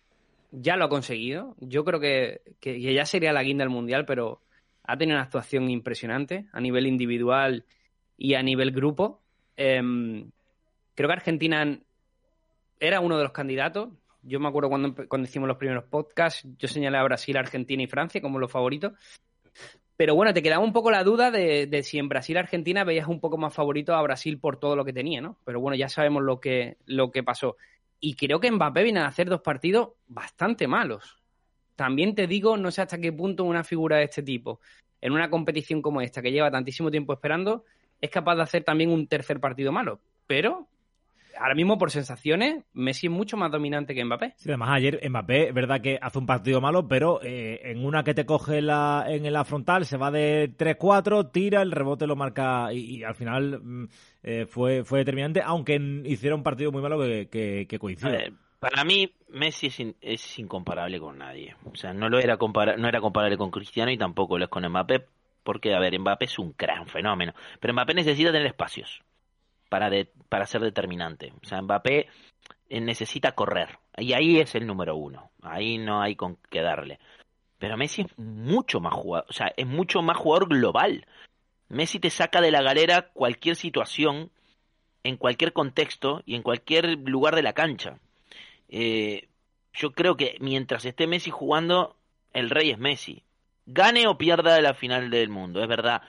[0.52, 1.56] ya lo ha conseguido.
[1.60, 4.42] Yo creo que, que, ya sería la guinda del mundial, pero
[4.84, 7.66] ha tenido una actuación impresionante a nivel individual
[8.18, 9.22] y a nivel grupo.
[9.58, 10.30] Em,
[10.96, 11.80] creo que Argentina
[12.82, 13.90] era uno de los candidatos.
[14.24, 17.88] Yo me acuerdo cuando, cuando hicimos los primeros podcasts, yo señalé a Brasil, Argentina y
[17.88, 18.94] Francia como los favoritos.
[19.96, 23.20] Pero bueno, te quedaba un poco la duda de, si en Brasil Argentina veías un
[23.20, 25.38] poco más favorito a Brasil por todo lo que tenía, ¿no?
[25.46, 27.56] Pero bueno, ya sabemos lo que, lo que pasó.
[28.00, 31.22] Y creo que Mbappé viene a hacer dos partidos bastante malos.
[31.76, 34.60] También te digo, no sé hasta qué punto una figura de este tipo,
[35.02, 37.66] en una competición como esta, que lleva tantísimo tiempo esperando,
[38.00, 40.00] es capaz de hacer también un tercer partido malo.
[40.26, 40.68] Pero
[41.38, 44.34] ahora mismo por sensaciones, Messi es mucho más dominante que Mbappé.
[44.38, 48.04] Sí, además ayer Mbappé, es verdad que hace un partido malo, pero eh, en una
[48.04, 52.16] que te coge la, en la frontal se va de 3-4, tira, el rebote lo
[52.16, 53.88] marca y, al final mm,
[54.24, 55.76] eh, fue, fue determinante, aunque
[56.06, 58.34] hiciera un partido muy malo que, que, coincide.
[58.60, 61.56] para mí, Messi es, incomparable con nadie.
[61.66, 62.38] O sea, no, lo era
[62.78, 65.06] no era comparable con Cristiano y tampoco lo es con Mbappé,
[65.44, 69.02] porque, a ver, Mbappé es un gran fenómeno, pero Mbappé necesita tener espacios
[69.72, 69.90] para,
[70.28, 71.32] para ser determinante.
[71.42, 72.10] O sea, Mbappé
[72.68, 73.80] eh, necesita correr.
[73.98, 75.32] Y ahí es el número uno.
[75.42, 77.00] Ahí no hay con qué darle.
[77.58, 79.28] Pero Messi es mucho más jugador.
[79.30, 81.08] O sea, es mucho más jugador global.
[81.70, 84.30] Messi te saca de la galera cualquier situación,
[85.04, 87.98] en cualquier contexto y en cualquier lugar de la cancha.
[88.68, 89.30] Eh,
[89.72, 91.96] yo creo que mientras esté Messi jugando,
[92.34, 93.24] el rey es Messi.
[93.68, 96.02] Gane o pierda la final del mundo, es verdad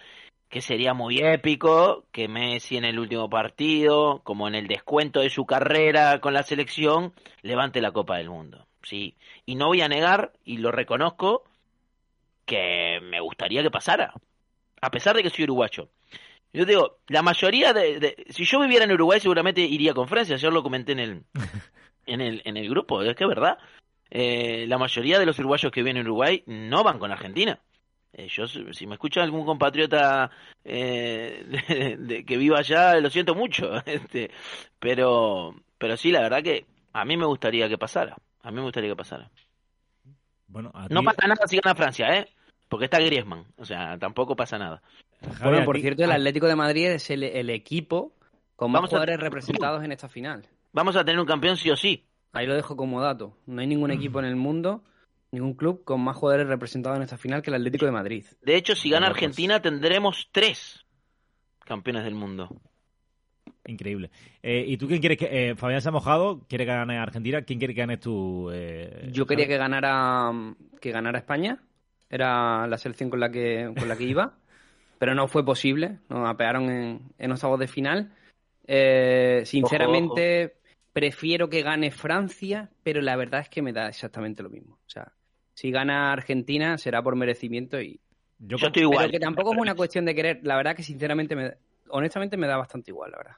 [0.52, 5.30] que sería muy épico que Messi en el último partido, como en el descuento de
[5.30, 8.66] su carrera con la selección, levante la Copa del Mundo.
[8.82, 11.44] Sí, y no voy a negar, y lo reconozco,
[12.44, 14.12] que me gustaría que pasara,
[14.82, 15.88] a pesar de que soy uruguayo.
[16.52, 20.52] Yo digo, la mayoría de, si yo viviera en Uruguay seguramente iría con Francia, ayer
[20.52, 21.22] lo comenté en el,
[22.04, 23.56] en el, en el grupo, es que es verdad.
[24.10, 27.58] Eh, la mayoría de los uruguayos que vienen en Uruguay no van con Argentina.
[28.14, 30.30] Eh, yo, si me escucha algún compatriota
[30.64, 33.72] eh, de, que viva allá, lo siento mucho.
[33.86, 34.30] Este,
[34.78, 38.16] pero, pero sí, la verdad que a mí me gustaría que pasara.
[38.42, 39.30] A mí me gustaría que pasara.
[40.46, 42.28] Bueno, No pasa nada si gana Francia, ¿eh?
[42.68, 43.46] Porque está Griezmann.
[43.56, 44.82] O sea, tampoco pasa nada.
[45.42, 48.12] bueno, por cierto, el Atlético de Madrid es el, equipo
[48.56, 50.46] con más jugadores representados en esta final.
[50.72, 52.04] Vamos a tener un campeón sí o sí.
[52.32, 53.36] Ahí lo dejo como dato.
[53.46, 54.82] No hay ningún equipo en el mundo
[55.32, 58.24] ningún club con más jugadores representados en esta final que el Atlético de Madrid.
[58.42, 60.84] De hecho, si gana Argentina, tendremos tres
[61.64, 62.60] campeones del mundo.
[63.66, 64.10] Increíble.
[64.42, 65.50] Eh, ¿Y tú quién quieres que...
[65.50, 67.42] Eh, Fabián se ha mojado, quiere que gane Argentina.
[67.42, 68.50] ¿Quién quiere que gane tú?
[68.52, 70.32] Eh, Yo quería que ganara,
[70.80, 71.62] que ganara España.
[72.10, 74.36] Era la selección con la que, con la que iba.
[74.98, 75.98] pero no fue posible.
[76.08, 78.12] Nos apearon en, en octavos de final.
[79.44, 80.56] sinceramente,
[80.92, 84.74] prefiero que gane Francia, pero la verdad es que me da exactamente lo mismo.
[84.74, 85.12] O sea,
[85.54, 88.00] si gana Argentina será por merecimiento y
[88.38, 89.06] yo, estoy igual.
[89.06, 90.40] Pero que tampoco es una cuestión de querer.
[90.42, 91.54] La verdad que sinceramente, me,
[91.90, 93.36] honestamente me da bastante igual, la verdad.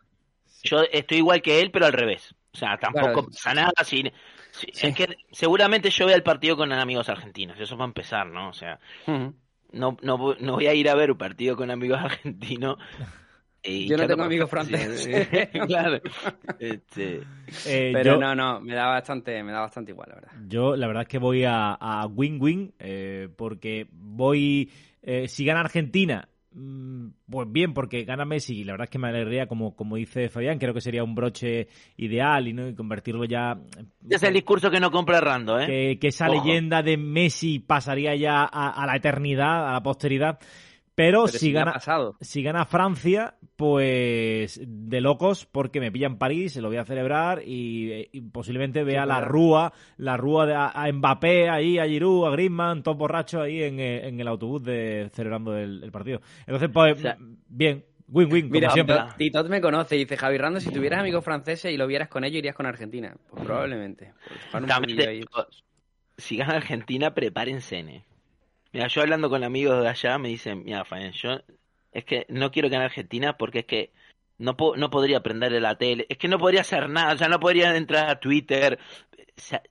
[0.62, 2.34] Yo estoy igual que él, pero al revés.
[2.52, 3.72] O sea, tampoco pasa nada.
[3.84, 4.02] Si,
[4.72, 7.60] Es que seguramente yo veo el partido con amigos argentinos.
[7.60, 8.48] Eso va a empezar, ¿no?
[8.48, 12.78] O sea, no, no, no voy a ir a ver un partido con amigos argentinos
[13.64, 15.28] yo no tengo amigos franceses.
[15.66, 16.00] claro.
[16.58, 17.22] Este,
[17.66, 20.32] eh, pero no, no, me da bastante, me da bastante igual, la verdad.
[20.46, 24.70] Yo la verdad es que voy a win-win eh, porque voy,
[25.02, 28.98] eh, si gana Argentina, mm, pues bien, porque gana Messi y la verdad es que
[28.98, 32.68] me alegría, como, como dice Fabián, creo que sería un broche ideal y, ¿no?
[32.68, 33.58] y convertirlo ya...
[34.08, 35.66] Es el discurso que no compra Rando, ¿eh?
[35.66, 36.44] Que, que esa Ojo.
[36.44, 40.38] leyenda de Messi pasaría ya a, a la eternidad, a la posteridad.
[40.97, 42.16] Pero, Pero si gana, pasado.
[42.20, 46.84] si gana Francia, pues de locos, porque me pilla en París, se lo voy a
[46.84, 49.32] celebrar y, y posiblemente vea la claro.
[49.32, 53.62] rúa, la rúa de a, a Mbappé ahí, a Giroud, a Griezmann, todos borrachos ahí
[53.64, 56.20] en, eh, en el autobús de celebrando el, el partido.
[56.47, 57.16] Entonces, pues, O sea,
[57.49, 58.95] bien, win-win, como Mira, siempre.
[59.18, 62.22] Titot- me conoce y dice, Javi Rando, si tuvieras amigos franceses y lo vieras con
[62.22, 63.16] ellos, irías con Argentina.
[63.30, 64.12] Pues probablemente.
[64.53, 65.24] Pues un También ahí.
[66.16, 67.80] si gana Argentina, prepárense.
[67.80, 68.05] ¿eh?
[68.75, 71.39] Mira, yo hablando con amigos de allá me dicen, mira, Fabián, yo
[71.93, 73.93] es que no quiero ganar Argentina porque es que
[74.39, 77.29] no, po- no podría prenderle la tele, es que no podría hacer nada, o sea,
[77.29, 78.79] no podría entrar a Twitter.
[79.16, 79.62] O sea,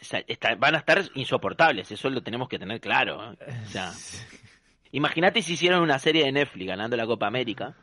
[0.00, 3.32] o sea, está- van a estar insoportables, eso lo tenemos que tener claro.
[3.32, 3.36] ¿eh?
[3.66, 3.92] O sea,
[4.92, 7.74] imagínate si hicieran una serie de Netflix ganando la Copa América.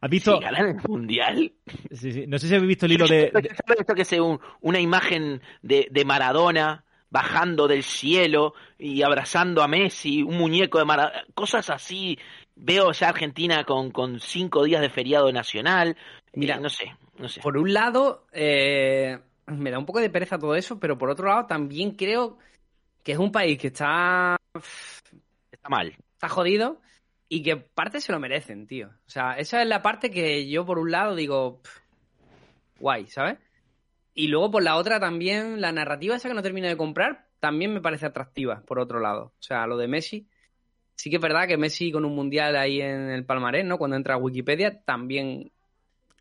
[0.00, 0.38] ¿Has visto?
[0.38, 1.52] Si ganan el Mundial.
[1.92, 2.24] Sí, sí.
[2.26, 3.30] No sé si habéis visto el hilo de...
[3.30, 9.68] ¿Sabes esto que un- una imagen de, de Maradona bajando del cielo y abrazando a
[9.68, 12.18] Messi, un muñeco de Maradona, cosas así.
[12.54, 15.96] Veo ya Argentina con, con cinco días de feriado nacional.
[16.34, 17.40] Mira, Eh, no sé, no sé.
[17.40, 21.28] Por un lado, eh, me da un poco de pereza todo eso, pero por otro
[21.28, 22.38] lado, también creo
[23.02, 24.36] que es un país que está,
[25.50, 25.96] Está mal.
[26.12, 26.80] está jodido
[27.28, 28.88] y que parte se lo merecen, tío.
[28.88, 31.78] O sea, esa es la parte que yo, por un lado, digo, pff,
[32.80, 33.38] guay, ¿sabes?
[34.18, 37.72] Y luego, por la otra, también la narrativa esa que no termino de comprar, también
[37.72, 39.26] me parece atractiva, por otro lado.
[39.26, 40.26] O sea, lo de Messi.
[40.96, 43.78] Sí que es verdad que Messi con un mundial ahí en el palmarés, ¿no?
[43.78, 45.52] Cuando entra a Wikipedia, también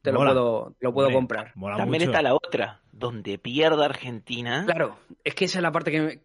[0.03, 1.53] te lo puedo, te lo puedo comprar.
[1.55, 2.11] mola También mucho.
[2.11, 4.63] está la otra, donde pierda Argentina.
[4.67, 6.19] Claro, es que esa es la parte que me...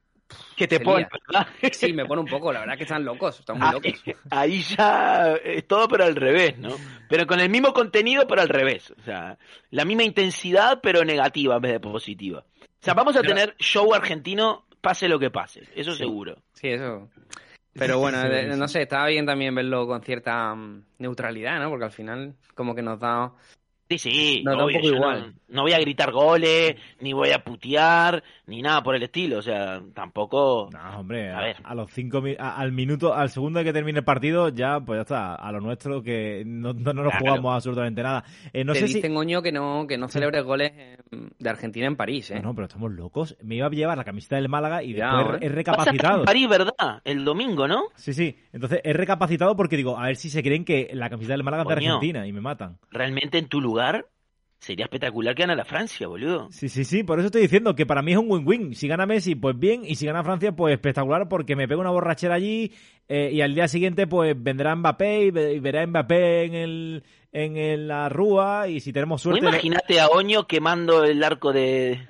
[0.57, 1.09] Que te pone.
[1.29, 1.47] ¿verdad?
[1.73, 4.03] Sí, me pone un poco, la verdad que están locos, están muy Ahí, locos.
[4.31, 6.71] ahí ya es todo pero al revés, ¿no?
[7.09, 8.93] Pero con el mismo contenido pero al revés.
[8.99, 9.39] O sea,
[9.71, 12.45] la misma intensidad pero negativa en vez de positiva.
[12.61, 15.99] O sea, vamos a Pero- tener show argentino pase lo que pase, eso Sí.
[15.99, 16.37] seguro.
[16.55, 17.09] Sí, eso.
[17.75, 18.59] Pero bueno, Sí, de- sí.
[18.59, 21.71] no sé, estaba bien también verlo con cierta mm, neutralidad, ¿no?
[21.71, 23.33] Porque al final como que nos da...
[23.99, 25.35] Sí, sí, obvio, igual.
[25.49, 29.39] No, no voy a gritar goles, ni voy a putear, ni nada por el estilo.
[29.39, 30.71] O sea, tampoco...
[30.73, 31.57] No, hombre, A a, ver.
[31.63, 34.81] a los cinco mi- a- al minuto, al segundo de que termine el partido, ya,
[34.81, 37.27] pues ya está, a lo nuestro que no, no, no nos Claro.
[37.27, 38.25] jugamos absolutamente nada.
[38.53, 38.95] Eh, no Te sé si...
[38.95, 40.73] dicen, Oño, que no, que no celebres goles
[41.39, 42.37] de Argentina en París, ¿eh?
[42.37, 43.37] No, no, pero estamos locos.
[43.43, 45.13] Me iba a llevar la camiseta del Málaga y después
[45.43, 45.49] he ¿eh?
[45.49, 46.19] Estar recapacitado.
[46.21, 47.03] en París, ¿verdad?
[47.05, 47.83] El domingo, ¿no?
[47.97, 48.39] Sí, sí.
[48.55, 51.63] Entonces he recapacitado porque digo, a ver si se creen que la camiseta del Málaga
[51.65, 51.75] es de.
[51.75, 52.79] Argentina y me matan.
[52.91, 54.05] Realmente en tu lugar ayudar
[54.63, 56.49] sería espectacular que gane la Francia, boludo.
[56.53, 57.03] Sí, sí, sí.
[57.03, 58.75] Por eso estoy diciendo que para mí es un win-win.
[58.77, 59.83] Si gana Messi, pues bien.
[59.85, 62.73] Y si gana Francia, pues espectacular porque me pego una borrachera allí
[63.09, 66.55] eh, y al día siguiente pues vendrá Mbappé y, ve- y verá a Mbappé en
[66.55, 67.03] el
[67.35, 69.41] en el- la rúa y si tenemos Vos suerte...
[69.49, 72.07] Imagínate a Oño quemando el arco de,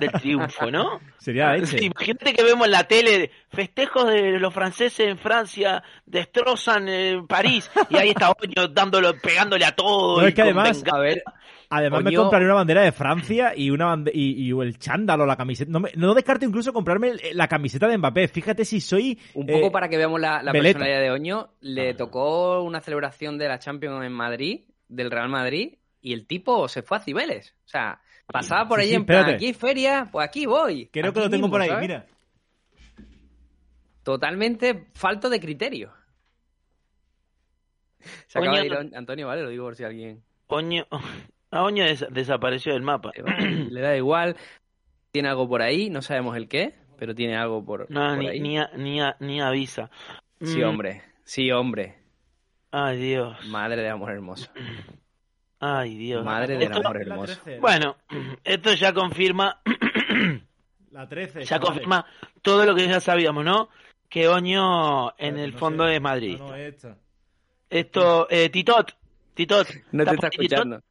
[0.00, 0.98] del triunfo, ¿no?
[1.18, 1.56] Sería.
[1.64, 7.22] Sí, Imagínate que vemos en la tele festejos de los franceses en Francia, destrozan eh,
[7.28, 10.18] París y ahí está Oño dándolo, pegándole a todo.
[10.20, 10.96] No, y es que además- venganza.
[10.96, 11.22] A ver,
[11.70, 15.36] Además me compraré una bandera de Francia y una bande- y, y el chándalo, la
[15.36, 15.70] camiseta.
[15.70, 18.28] No, me- no descarto incluso comprarme la camiseta de Mbappé.
[18.28, 19.18] Fíjate si soy...
[19.34, 23.48] un eh, poco para que veamos la, personalidad de Oño, le tocó una celebración de
[23.48, 27.54] la Champions en Madrid, del Real Madrid, y el tipo se fue a Cibeles.
[27.64, 30.88] O sea, pasaba por Sí, ahí sí, en plan, aquí hay feria, pues aquí voy.
[30.92, 31.82] Creo que lo tengo mismo, por ahí, ¿sabes?
[31.82, 32.06] mira.
[34.04, 35.92] Totalmente falto de criterio.
[38.28, 39.42] Se acaba Oño, de ir Antonio, ¿vale?
[39.42, 40.22] Lo digo por si alguien...
[40.48, 40.86] Oño,
[41.56, 43.12] a Oño des- desapareció del mapa.
[43.70, 44.36] Le da igual.
[45.10, 48.28] Tiene algo por ahí, no sabemos el qué, pero tiene algo por, No, por ni,
[48.28, 48.40] ahí.
[48.40, 49.90] ni, a- ni, a- ni avisa.
[50.40, 51.02] Sí, Mm, hombre.
[51.24, 51.96] Sí, hombre.
[52.70, 53.46] Ay, Dios.
[53.48, 54.50] Madre de amor hermoso.
[55.58, 56.22] Ay, Dios.
[56.24, 57.40] Madre del Esto- amor La hermoso.
[57.42, 57.96] 13, Bueno,
[58.44, 59.60] esto ya confirma
[60.90, 61.44] La 13.
[61.44, 62.04] ya confirma
[62.42, 63.68] todo lo que ya sabíamos, ¿no?
[64.08, 65.96] Que Oño en el no fondo sé.
[65.96, 66.38] es Madrid.
[66.38, 66.96] No, no, esta.
[67.70, 68.92] Esto, eh, Titot,
[69.34, 70.82] Titot, No te está Titot?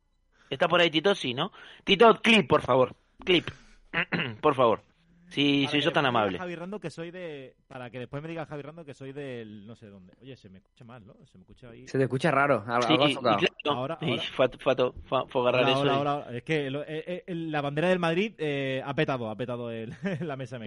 [0.55, 1.15] ¿Está por ahí Titot?
[1.15, 1.51] Sí, ¿no?
[1.83, 3.47] Titot, clip, por favor, clip,
[4.41, 4.81] por favor.
[5.27, 6.37] Si Para soy yo tan me amable.
[6.37, 7.55] Javi Rando que soy de...
[7.67, 9.65] Para que después me diga Javi Rando que soy del...
[9.65, 10.13] No sé dónde.
[10.21, 11.15] Oye, se me escucha mal, ¿no?
[11.25, 11.87] Se me escucha ahí...
[11.87, 13.37] Se te escucha raro, algo, Sí, algo y afocado.
[13.39, 14.21] claro, Ahora, ahora.
[14.35, 15.81] fue, a- fue a to- fue a- fue a agarrar Hola, eso.
[15.81, 16.37] hola, y- hola, hola.
[16.37, 19.93] Es que lo- eh, eh, la bandera del Madrid eh, ha petado, ha petado el-
[20.21, 20.59] la mesa.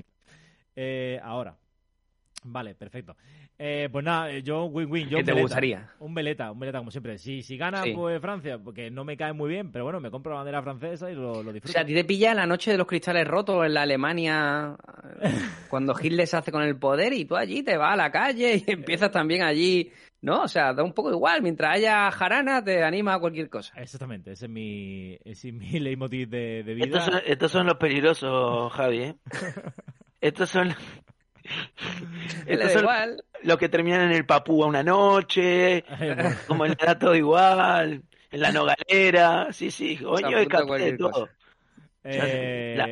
[0.75, 1.57] Eh, ahora.
[2.45, 3.17] Vale, perfecto.
[3.59, 5.09] Eh, pues nada, eh, yo win-win.
[5.09, 5.43] Yo ¿Qué te veleta.
[5.43, 5.91] gustaría?
[5.99, 7.19] Un veleta, un veleta como siempre.
[7.19, 7.93] Si, si gana, Sí.
[7.93, 11.11] pues Francia, porque no me cae muy bien, pero bueno, me compro la bandera francesa
[11.11, 11.73] y lo, lo O disfruto.
[11.73, 14.77] sea, a ti te pilla la noche de los cristales rotos en la Alemania
[15.21, 15.31] eh,
[15.71, 18.63] cuando Hitler se hace con el poder y tú allí te vas a la calle
[18.67, 20.43] y empiezas también allí ¿no?
[20.43, 21.43] O sea, da un poco igual.
[21.43, 23.73] Mientras haya jarana, te anima a cualquier cosa.
[23.81, 26.87] Exactamente, ese es mi, ese es mi leitmotiv de, de vida.
[26.87, 29.17] Estos son, estos son los peligrosos, Javi, ¿eh?
[30.21, 30.75] estos son...
[32.71, 33.25] Son igual.
[33.43, 35.85] los que terminan en el Papúa una noche,
[36.47, 41.29] como le da todo igual, en la nogalera, sí, sí, coño, escapé de todo.
[42.05, 42.89] Eh, La-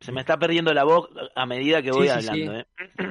[0.00, 2.28] Se me está perdiendo la voz a medida que voy Sí, sí, sí.
[2.28, 2.66] hablando, ¿eh?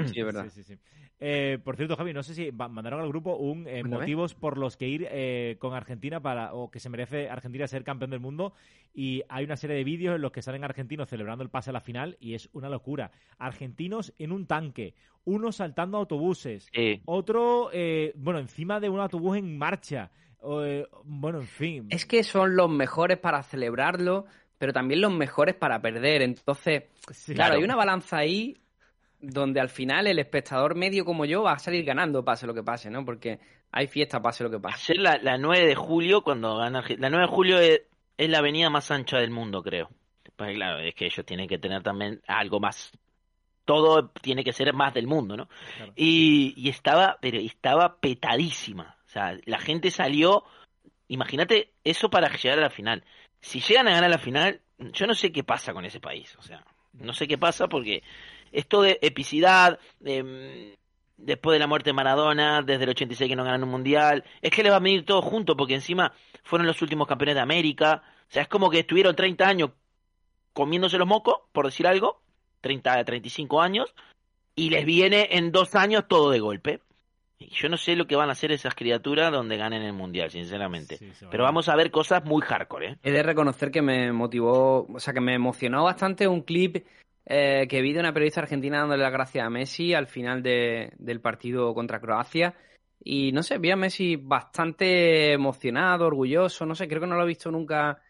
[0.06, 0.44] Sí, es verdad.
[0.46, 0.80] Sí, sí, sí.
[1.20, 4.78] Eh, por cierto, Javi, no sé si mandaron al grupo un eh, motivos por los
[4.78, 8.54] que ir eh, con Argentina para o que se merece Argentina ser campeón del mundo
[8.94, 11.74] y hay una serie de vídeos en los que salen argentinos celebrando el pase a
[11.74, 13.10] la final y es una locura.
[13.40, 14.94] Argentinos en un tanque,
[15.26, 17.02] uno saltando autobuses, Sí.
[17.06, 20.12] otro, eh, bueno, encima de un autobús en marcha.
[20.64, 21.88] eh, bueno, en fin.
[21.90, 24.26] Es que son los mejores para celebrarlo,
[24.60, 26.22] pero también los mejores para perder.
[26.22, 27.34] Entonces, Sí.
[27.34, 27.56] claro, Claro.
[27.60, 28.56] hay una balanza ahí
[29.20, 32.64] donde al final el espectador medio como yo va a salir ganando pase lo que
[32.64, 33.04] pase, ¿no?
[33.04, 33.40] Porque
[33.72, 34.94] hay fiesta pase lo que pase.
[34.94, 37.82] Ayer la, la 9 de julio, cuando gana La 9 de julio es,
[38.18, 39.90] es la avenida más ancha del mundo, creo.
[40.36, 42.92] Pues claro, es que ellos tienen que tener también algo más.
[43.66, 45.50] Todo tiene que ser más del mundo, ¿no?
[45.76, 45.94] Claro.
[45.96, 48.98] Y, y estaba, pero estaba petadísima.
[49.06, 50.44] O sea, la gente salió.
[51.08, 53.04] Imagínate eso para llegar a la final.
[53.42, 56.36] Si llegan a ganar la final, yo no sé qué pasa con ese país.
[56.38, 56.64] O sea,
[56.94, 58.04] no sé qué pasa porque
[58.52, 60.78] esto de epicidad, de, mm,
[61.18, 64.52] después de la muerte de Maradona, desde el 86 que no ganan un mundial, es
[64.52, 68.04] que le va a medir todo junto porque encima fueron los últimos campeones de América.
[68.30, 69.72] O sea, es como que estuvieron 30 años
[70.54, 72.22] comiéndose los mocos, por decir algo,
[72.62, 73.94] 30, 35 años,
[74.56, 76.82] y les viene en dos años todo de golpe.
[77.40, 80.32] Y yo no sé lo que van a hacer esas criaturas donde ganen el mundial,
[80.32, 80.98] sinceramente.
[80.98, 82.98] Sí, Pero vamos a ver cosas muy hardcore, ¿eh?
[83.04, 86.84] He de reconocer que me motivó, o sea, que me emocionó bastante un clip
[87.30, 90.94] eh, que vi de una periodista argentina dándole las gracias a Messi al final de-
[90.98, 92.56] del partido contra Croacia.
[93.04, 97.24] Y no sé, vi a Messi bastante emocionado, orgulloso, no sé, creo que no lo
[97.24, 98.02] he visto nunca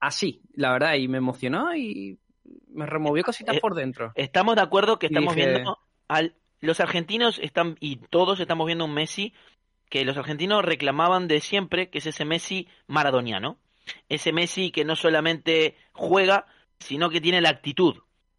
[0.00, 2.18] así, la verdad, y me emocionó y
[2.68, 4.12] me removió cositas Eh, por dentro.
[4.14, 8.86] Estamos de acuerdo que estamos dije- viendo al los argentinos están y todos estamos viendo
[8.86, 9.34] un Messi
[9.90, 13.58] que los argentinos reclamaban de siempre, que es ese Messi maradoniano,
[14.08, 16.46] ese Messi que no solamente juega,
[16.78, 17.96] sino que tiene la actitud,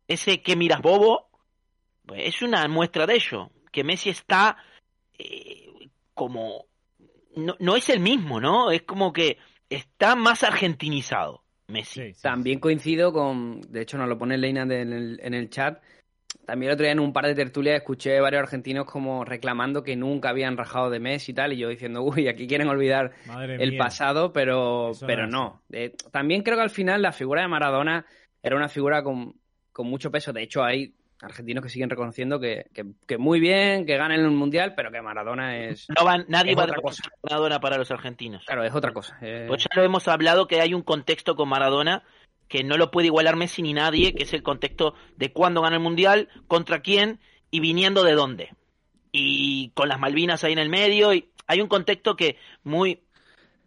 [0.08, 1.30] ese que miras bobo,
[2.06, 4.58] pues es una muestra de ello, que Messi está
[5.18, 6.66] eh, como
[7.36, 8.72] no, no es el mismo, ¿no?
[8.72, 9.38] Es como que
[9.70, 12.02] está más argentinizado Messi.
[12.02, 15.50] Sí, sí, También coincido con, de hecho nos lo pone Leina en el, en el
[15.50, 15.82] chat,
[16.46, 19.96] también el otro día en un par de tertulias escuché varios argentinos como reclamando que
[19.96, 23.56] nunca habían rajado de Messi y tal, y yo diciendo, uy, aquí quieren olvidar Madre
[23.56, 23.80] el mía.
[23.80, 25.62] pasado, pero, Eso pero no no.
[25.72, 28.06] Eh, también creo que al final la figura de Maradona
[28.42, 29.36] era una figura con,
[29.76, 30.32] con mucho peso.
[30.32, 34.32] De hecho, hay argentinos que siguen reconociendo que, que, que muy bien, que ganen el
[34.32, 35.86] mundial, pero que Maradona es.
[35.98, 38.46] No van, nadie Es va a otra defender a Maradona para los argentinos.
[38.46, 39.18] Claro, es otra cosa.
[39.22, 42.04] Eh, Pues ya lo hemos hablado que hay un contexto con Maradona
[42.48, 45.76] que no lo puede igualar Messi ni nadie, que es el contexto de cuándo gana
[45.76, 47.20] el Mundial, contra quién
[47.52, 48.52] y viniendo de dónde.
[49.12, 53.02] Y con las Malvinas ahí en el medio, y hay un contexto que muy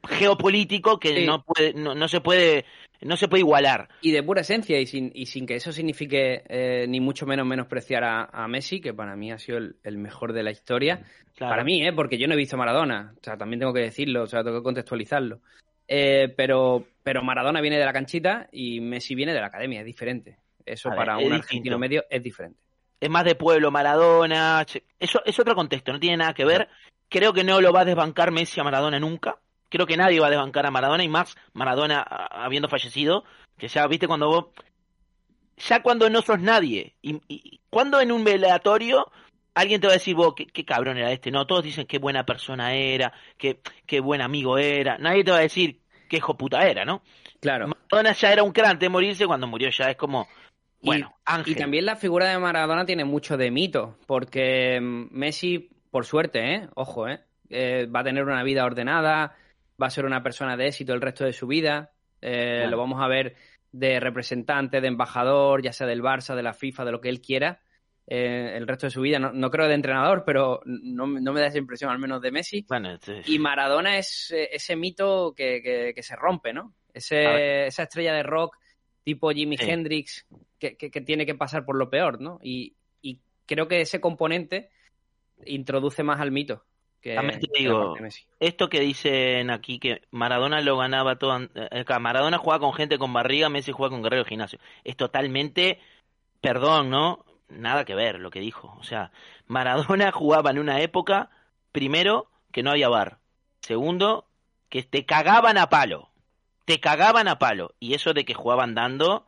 [0.08, 1.26] geopolítico que Sí.
[1.26, 2.64] no puede, no, no se puede,
[3.00, 3.88] no se puede igualar.
[4.00, 7.46] Y de pura esencia, y sin, y sin que eso signifique eh, ni mucho menos
[7.46, 11.02] menospreciar a, a Messi, que para mí ha sido el, el mejor de la historia.
[11.34, 11.52] Claro.
[11.52, 11.92] Para mí, ¿eh?
[11.92, 13.14] porque yo no he visto a Maradona.
[13.16, 15.40] O sea, también tengo que decirlo, o sea, tengo que contextualizarlo.
[15.86, 19.86] Eh, pero, pero Maradona viene de la canchita y Messi viene de la academia, es
[19.86, 20.38] diferente.
[20.66, 21.46] Eso ver, para es un distinto.
[21.46, 22.58] argentino medio es diferente.
[23.00, 24.66] es más de pueblo, Maradona,
[24.98, 26.68] eso es otro contexto, no tiene nada que ver.
[27.08, 29.38] Creo que no lo va a desbancar Messi a Maradona nunca.
[29.68, 33.24] Creo que nadie va a desbancar a Maradona y más Maradona habiendo fallecido,
[33.58, 34.46] que ya viste cuando vos
[35.56, 39.10] ya cuando no sos nadie y, y cuando en un velatorio
[39.54, 41.98] alguien te va a decir vos qué, qué cabrón era este, no, todos dicen qué
[41.98, 46.36] buena persona era, qué, qué buen amigo era, nadie te va a decir qué hijo
[46.36, 47.02] puta era, ¿no?
[47.40, 47.68] Claro.
[47.68, 50.28] Maradona ya era un crán antes de morirse, cuando murió ya es como
[50.80, 51.54] bueno, Ángel.
[51.54, 56.54] Y también la figura de Maradona tiene mucho de mito, porque mm, Messi, por suerte,
[56.54, 56.68] ¿eh?
[56.74, 57.20] ojo, ¿eh?
[57.50, 59.34] Eh, va a tener una vida ordenada,
[59.80, 62.70] va a ser una persona de éxito el resto de su vida, eh, Claro.
[62.72, 63.36] lo vamos a ver
[63.70, 67.20] de representante, de embajador, ya sea del Barça, de la FIFA, de lo que él
[67.20, 67.60] quiera,
[68.06, 69.18] eh, el resto de su vida.
[69.18, 72.30] No, no creo de entrenador, pero no, no me da esa impresión, al menos de
[72.32, 72.64] Messi.
[72.68, 76.74] Bueno, este- Y Maradona es eh, ese mito que, que- que se rompe, ¿no?
[76.92, 78.56] Ese, esa estrella de rock
[79.04, 79.70] tipo Jimi Sí.
[79.70, 80.26] Hendrix
[80.58, 82.38] que, que- que tiene que pasar por lo peor, ¿no?
[82.42, 84.70] Y, y creo que ese componente
[85.46, 86.64] introduce más al mito
[87.00, 87.94] que, También te digo,
[88.40, 93.12] esto que dicen aquí que Maradona lo ganaba todo, eh, Maradona juega con gente con
[93.12, 94.58] barriga, Messi juega con guerrero de gimnasio.
[94.82, 95.78] Es totalmente,
[96.40, 97.24] perdón, ¿no?
[97.48, 98.76] Nada que ver lo que dijo.
[98.80, 99.12] O sea,
[99.46, 101.30] Maradona jugaba en una época,
[101.70, 103.18] primero, que no había bar.
[103.60, 104.26] Segundo,
[104.68, 106.10] que te cagaban a palo.
[106.64, 107.74] Te cagaban a palo.
[107.78, 109.26] Y eso de que jugaban dando,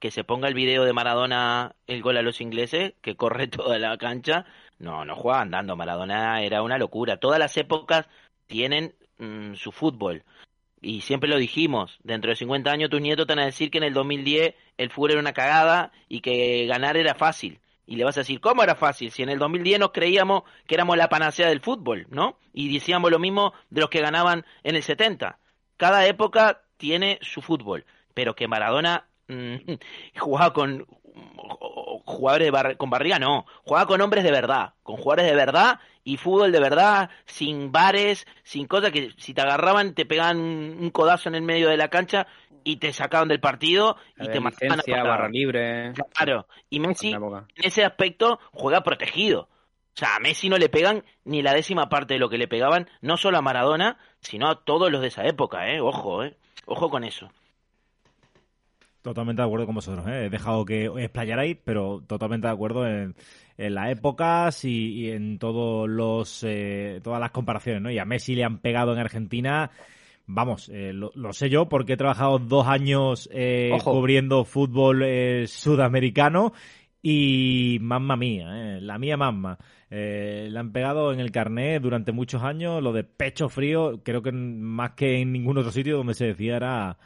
[0.00, 3.78] que se ponga el video de Maradona, el gol a los ingleses, que corre toda
[3.78, 4.44] la cancha.
[4.78, 5.76] No, no jugaban dando.
[5.76, 7.18] Maradona era una locura.
[7.18, 8.06] Todas las épocas
[8.46, 10.24] tienen mm, su fútbol.
[10.80, 13.78] Y siempre lo dijimos, dentro de 50 años tus nietos te van a decir que
[13.78, 17.60] en el 2010 el fútbol era una cagada y que ganar era fácil.
[17.86, 19.10] Y le vas a decir, ¿cómo era fácil?
[19.10, 22.38] Si en el 2010 nos creíamos que éramos la panacea del fútbol, ¿no?
[22.52, 25.38] Y decíamos lo mismo de los que ganaban en el 70.
[25.76, 29.56] Cada época tiene su fútbol, pero que Maradona mm,
[30.18, 30.86] jugaba con
[32.04, 36.52] jugadores con barriga, no, jugaba con hombres de verdad, con jugadores de verdad y fútbol
[36.52, 41.34] de verdad, sin bares, sin cosas que si te agarraban te pegaban un codazo en
[41.34, 42.26] el medio de la cancha
[42.64, 45.92] y te sacaban del partido y te mataban a barra libre.
[46.14, 49.48] Claro, y Messi en ese aspecto juega protegido.
[49.94, 52.48] O sea, a Messi no le pegan ni la décima parte de lo que le
[52.48, 55.80] pegaban, no solo a Maradona, sino a todos los de esa época, ¿eh?
[55.80, 56.36] Ojo, ¿eh?
[56.66, 57.30] Ojo con eso.
[59.06, 60.26] Totalmente de acuerdo con vosotros, ¿eh?
[60.26, 63.14] he dejado que explayarais, pero totalmente de acuerdo en,
[63.56, 67.90] las épocas y, en todos los eh, todas las comparaciones, ¿no?
[67.92, 69.70] Y a Messi le han pegado en Argentina
[70.28, 76.52] Vamos, eh, lo, sé yo porque he trabajado dos años eh, cubriendo fútbol eh, sudamericano
[77.00, 79.56] y mamma mía, la mía mamma.
[79.88, 84.32] le han pegado en el carnet durante muchos años lo de pecho frío, creo que
[84.32, 86.98] más que en ningún otro sitio donde se decía era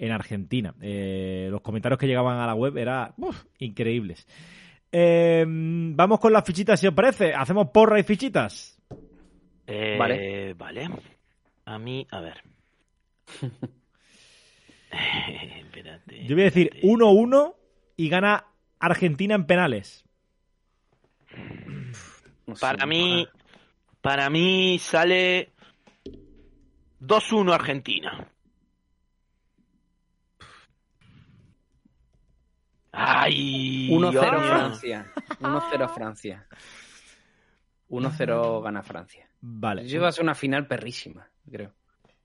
[0.00, 0.74] en Argentina.
[0.80, 3.14] los comentarios que llegaban a la web eran
[3.58, 4.26] increíbles.
[4.92, 7.34] vamos con las fichitas si os parece.
[7.34, 8.80] ¿Hacemos porra y fichitas?
[9.66, 10.54] vale.
[10.54, 10.88] Vale.
[11.66, 12.42] A mí, a ver.
[16.26, 17.54] Yo voy a decir 1-1
[17.96, 18.46] y gana
[18.78, 20.04] Argentina en penales.
[22.60, 23.28] para mí,
[24.00, 25.52] para mí sale
[27.00, 28.29] 2-1 Argentina.
[33.22, 35.12] Ay, 1-0 Francia.
[35.40, 36.46] 1-0 Francia.
[37.88, 39.28] 1-0 gana Francia.
[39.40, 39.86] Vale.
[39.86, 41.72] Yo va a ser una final perrísima, creo.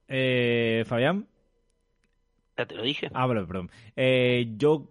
[0.08, 1.26] Eh, Fabián.
[2.56, 3.10] Ya te lo dije.
[3.12, 3.70] Ah, perdón.
[3.94, 4.88] Eh, yo,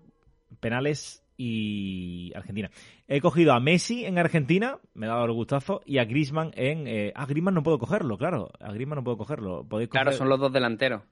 [0.59, 2.69] penales y Argentina.
[3.07, 6.87] He cogido a Messi en Argentina, me ha dado el gustazo, y a Grisman en...
[6.87, 8.51] Eh, ah, Grisman no puedo cogerlo, claro.
[8.59, 9.67] A Grisman no puedo cogerlo.
[9.89, 11.03] Claro, son los dos delanteros.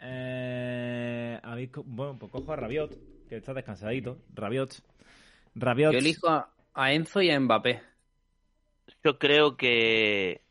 [0.00, 1.40] Eh,
[1.84, 2.96] bueno, pues cojo a Rabiot,
[3.32, 4.18] que está descansadito.
[4.34, 4.82] Rabiot.
[5.54, 5.92] Rabiot.
[5.92, 7.80] Yo elijo a Enzo y a Mbappé.
[9.02, 10.42] Yo creo que,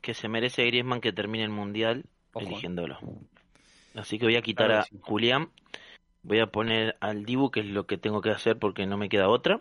[0.00, 2.98] que se merece Griezmann que termine el Mundial eligiéndolo.
[3.94, 5.50] Así que voy a quitar a Julián,
[6.22, 9.10] voy a poner al Dibu, que es lo que tengo que hacer porque no me
[9.10, 9.60] queda otra.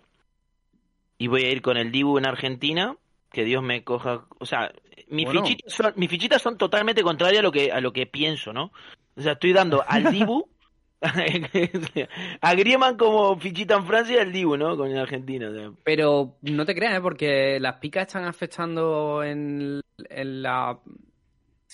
[1.18, 2.96] Y voy a ir con el Dibu en Argentina,
[3.34, 4.74] que Dios me coja, o sea,
[5.10, 8.54] mis fichitas son, mis fichitas son totalmente contrarias a lo que a lo que pienso,
[8.54, 8.72] ¿no?
[9.18, 10.55] O sea, estoy dando al Dibu
[12.42, 14.76] a Griezmann como fichita en Francia y al Dibu, ¿no?
[14.78, 15.52] Con Argentina.
[15.84, 17.02] Pero no te creas, ¿eh?
[17.02, 20.80] porque las picas están afectando en, en la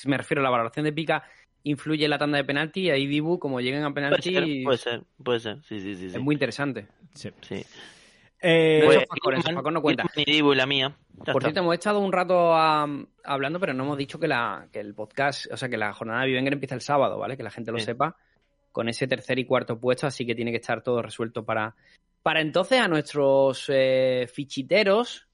[0.06, 1.24] me refiero a la valoración de pica,
[1.64, 4.64] influye en la tanda de penalti y ahí Dibu, como lleguen a penalti...
[4.64, 6.06] Puede ser, puede ser, sí, sí, sí.
[6.08, 6.88] Es muy interesante.
[7.14, 7.30] Sí.
[7.42, 7.64] sí.
[8.44, 9.06] Eh,
[9.72, 10.06] no cuenta.
[10.16, 10.96] Dibu y la mía.
[11.32, 14.96] Por cierto, hemos estado un rato hablando, pero no hemos dicho que, la, que el
[14.96, 17.38] podcast, o sea, que la jornada de Vivenger empieza el sábado, ¿vale?
[17.38, 18.18] Que la gente lo sepa,
[18.72, 21.76] con ese tercer y cuarto puesto, así que tiene que estar todo resuelto para,
[22.24, 25.28] para entonces a nuestros eh, fichiteros,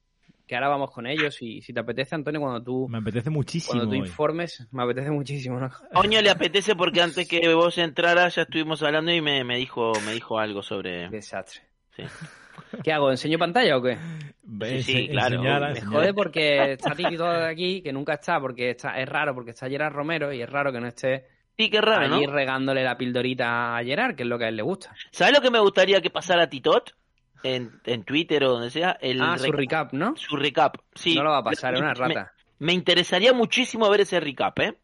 [0.48, 2.88] que ahora vamos con ellos y si te apetece, Antonio, cuando tú...
[2.88, 3.74] Me apetece muchísimo.
[3.74, 5.60] Cuando tú informes, me apetece muchísimo.
[5.60, 5.70] ¿no?
[5.94, 9.92] Coño, le apetece porque antes que vos entraras ya estuvimos hablando y me, me dijo
[10.06, 11.10] me dijo algo sobre...
[11.10, 11.62] Desastre.
[11.96, 12.04] Sí.
[12.84, 13.12] ¿Qué hago?
[13.12, 13.98] ¿Enseño pantalla o qué?
[14.62, 15.42] Sí, sí, claro.
[15.42, 19.52] me jode porque está Titi todo aquí, que nunca está, porque está, es raro, porque
[19.52, 21.26] está Gerard Romero y es raro que no esté
[21.58, 24.56] sí, qué raro, allí regándole la pildorita a Gerard, que es lo que a él
[24.56, 24.94] le gusta.
[25.12, 26.94] ¿Sabes lo que me gustaría que pasara a Titot?
[27.44, 28.98] en, en Twitter o donde sea.
[29.02, 30.16] El ah, su recap, ¿no?
[30.16, 31.16] Su recap, sí.
[31.16, 32.34] No lo va a pasar, es una rata.
[32.60, 34.78] Me, interesaría muchísimo ver ese recap, ¿eh?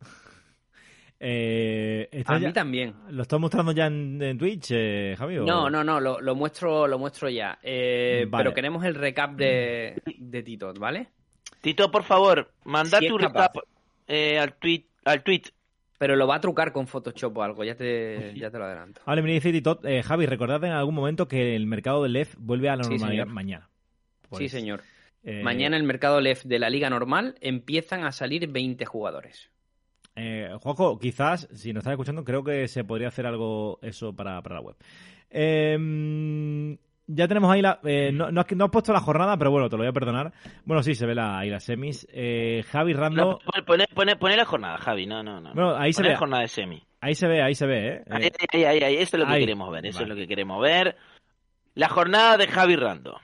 [1.20, 2.94] eh a mí también.
[3.10, 5.36] ¿Lo estás mostrando ya en, Twitch, eh, Javi?
[5.36, 7.58] No, no, no, lo, muestro, lo muestro ya.
[7.62, 11.08] Eh, pero queremos el recap de, de Tito, ¿vale?
[11.60, 13.56] Tito, por favor, manda tu recap
[14.06, 15.42] eh, al tweet, al tweet
[15.98, 19.02] pero lo va a trucar con Photoshop o algo, ya te, ya te lo adelanto.
[19.04, 22.36] Vale, me dice Tito, eh, Javi, recordad en algún momento que el mercado de LEF
[22.38, 23.68] vuelve a la normalidad mañana.
[24.22, 24.82] sí, pues, señor.
[25.24, 29.50] Eh, mañana el mercado LEF de la liga normal empiezan a salir 20 jugadores.
[30.14, 34.40] Eh, Juanjo, quizás, si nos estás escuchando, creo que se podría hacer algo eso para,
[34.42, 34.76] para la web.
[35.30, 36.78] Em,
[37.08, 37.80] ya tenemos ahí la.
[37.84, 39.92] eh, no, no, has- no has puesto la jornada, pero bueno, te lo voy a
[39.92, 40.32] perdonar.
[40.64, 42.06] Bueno, sí, se ve la, ahí las semis.
[42.12, 43.22] Eh, Javi Rando.
[43.24, 45.06] No, pone, pone, pone la jornada, Javi.
[45.06, 45.52] No, no, no.
[45.54, 46.12] Bueno, ahí se Pone ve.
[46.12, 46.82] la jornada de semi.
[47.00, 48.04] Ahí se ve, ahí se ve, ¿eh?
[48.10, 49.40] Ahí, Eh, ahí, ahí, ahí, Eso es lo que ahí.
[49.40, 49.86] queremos ver.
[49.86, 50.04] Eso Vale.
[50.04, 50.96] es lo que queremos ver.
[51.74, 53.18] La jornada de Javi Rando.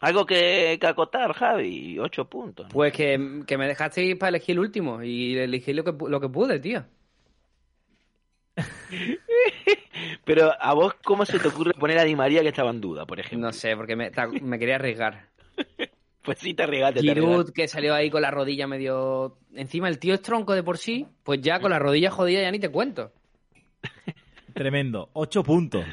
[0.00, 1.98] Algo que, que acotar, Javi.
[1.98, 2.66] Ocho puntos.
[2.72, 6.28] Pues que, que me dejasteis para elegir el último y elegí lo que, lo que
[6.28, 6.84] pude, tío.
[10.24, 13.06] Pero a vos, ¿cómo se te ocurre poner a Di María que estaba en duda,
[13.06, 13.46] por ejemplo?
[13.46, 15.28] No sé, porque me, ta- me quería arriesgar.
[16.24, 17.00] Pues sí, te arriesgaste.
[17.00, 19.36] te Giroud, que salió ahí con la rodilla medio...
[19.54, 22.50] Encima el tío es tronco de por sí, pues ya con la rodilla jodida ya
[22.50, 23.12] ni te cuento.
[24.54, 25.10] Tremendo.
[25.12, 25.84] Ocho puntos.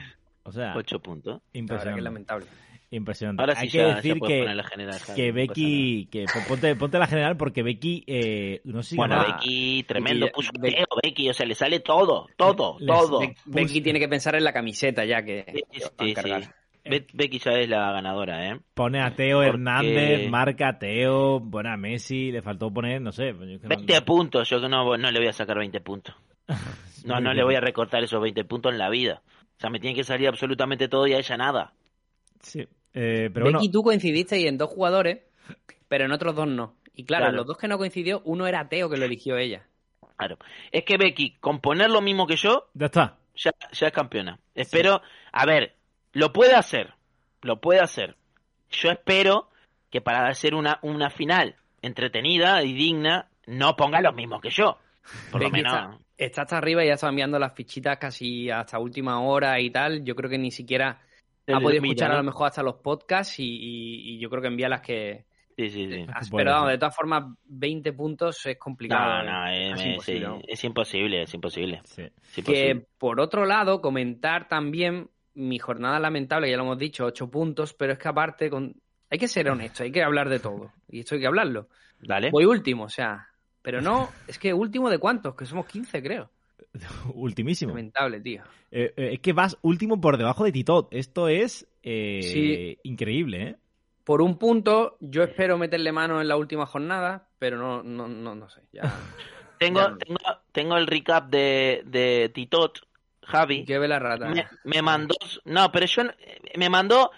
[0.43, 1.33] O sea, Ocho puntos.
[1.33, 2.01] La verdad que es impresionante.
[2.01, 2.45] lamentable.
[2.93, 3.41] Impresionante.
[3.41, 6.07] Ahora sí Hay que ya, decir puedes que, poner la general, que Becky.
[6.11, 8.03] Que, pon- ponte, ponte la general porque Becky.
[8.05, 11.55] Eh, no sé si Bueno, Becky, tremendo Becky- puso Becky- Teo, Becky, o sea, le
[11.55, 13.19] sale todo, todo, Les- todo.
[13.19, 16.49] Be- Becky tiene que pensar en la camiseta ya que, Sí, va a sí.
[16.83, 18.59] Be- Becky ya es la ganadora, ¿eh?
[18.73, 23.11] Pone a Teo Porque- Hernández, marca a Teo, bueno, a Messi, le faltó poner, no
[23.13, 23.33] sé.
[23.33, 25.57] pues yo es que no- 20 puntos, yo que no, no le voy a sacar
[25.57, 26.13] 20 puntos.
[27.05, 29.21] No, no le voy a recortar esos 20 puntos en la vida.
[29.25, 31.73] O sea, me tiene que salir absolutamente todo y a ella nada.
[32.41, 35.19] Sí, eh, pero Becky bueno, y tú coincidisteis en dos jugadores,
[35.87, 36.75] pero en otros dos no.
[36.95, 37.37] Y claro, Claro.
[37.37, 39.65] los dos que no coincidió, uno era Teo que lo eligió ella.
[40.17, 40.37] Claro.
[40.71, 43.17] Es que Becky, con poner lo mismo que yo, ya está.
[43.35, 44.39] ya, ya es campeona.
[44.53, 45.75] Espero, a ver,
[46.13, 46.93] lo puede hacer,
[47.41, 48.15] lo puede hacer.
[48.69, 49.49] Yo espero
[49.89, 54.77] que para hacer una, una final entretenida y digna, no ponga lo mismo que yo.
[55.31, 55.73] Por lo menos.
[55.73, 59.71] está, está hasta arriba y ya está enviando las fichitas casi hasta última hora y
[59.71, 60.03] tal.
[60.03, 61.01] Yo creo que ni siquiera
[61.47, 62.15] ha podido escuchar ¿no?
[62.15, 65.25] a lo mejor hasta los podcasts y, y- y yo creo que envía las que...
[65.57, 66.05] Sí, sí, sí.
[66.35, 69.23] Pero vamos, de todas formas, 20 puntos es complicado.
[69.23, 71.81] No, no, eh, es, casi es- imposible, es imposible, es imposible.
[71.83, 72.01] Sí.
[72.03, 72.73] Es imposible.
[72.81, 77.29] Que por otro lado, comentar también mi jornada lamentable, que ya lo hemos dicho, 8
[77.29, 78.73] puntos, pero es que aparte con...
[79.09, 80.71] hay que ser honesto, hay que hablar de todo.
[80.89, 81.67] Y esto hay que hablarlo.
[82.01, 82.31] Dale.
[82.31, 83.27] Voy último, o sea,
[83.61, 86.31] pero no, es que último de cuántos, que somos 15 creo.
[87.13, 87.71] Ultimísimo.
[87.71, 88.43] Lamentable, tío.
[88.71, 90.87] Eh, eh, es que vas último por debajo de Titot.
[90.91, 92.77] Esto es eh, Sí.
[92.83, 93.55] increíble, ¿eh?
[94.03, 98.35] Por un punto, yo espero meterle mano en la última jornada, pero no, no, no,
[98.35, 98.61] no sé.
[98.71, 98.81] Ya.
[99.59, 99.95] Tengo, Ya.
[99.97, 100.19] tengo,
[100.51, 102.79] tengo el recap de, de Titot,
[103.21, 103.63] Javi.
[103.63, 104.27] que ve la rata.
[104.29, 105.13] Me, me mandó.
[105.45, 106.03] No, pero yo.
[106.05, 106.13] no-
[106.55, 107.11] Me mandó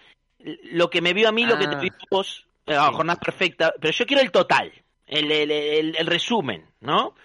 [0.72, 1.80] lo que me vio a mí, lo que te Ah.
[1.80, 2.46] vio vos.
[2.66, 3.74] eh, La jornada perfecta.
[3.80, 4.74] Pero yo quiero el total.
[5.08, 7.16] El, el, el- el resumen, ¿no?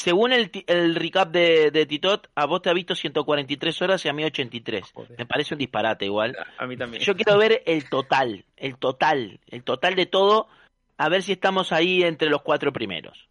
[0.00, 4.08] Según el, el recap de, de Titot, a vos te ha visto 143 horas y
[4.08, 4.92] a mí 83.
[4.94, 5.18] Joder.
[5.18, 6.34] Me parece un disparate igual.
[6.56, 7.02] A mí también.
[7.02, 10.48] Yo quiero ver el total, el total, el total de todo,
[10.96, 13.28] a ver si estamos ahí entre los cuatro primeros.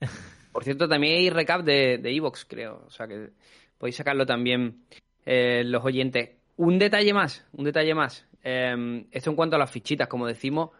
[0.52, 2.82] Por cierto, también hay recap de de Evox, creo.
[2.86, 3.32] O sea que
[3.76, 4.86] podéis sacarlo también
[5.26, 6.30] eh, los oyentes.
[6.56, 8.26] Un detalle más, un detalle más.
[8.42, 10.70] Eh, esto en cuanto a las fichitas, como decimos,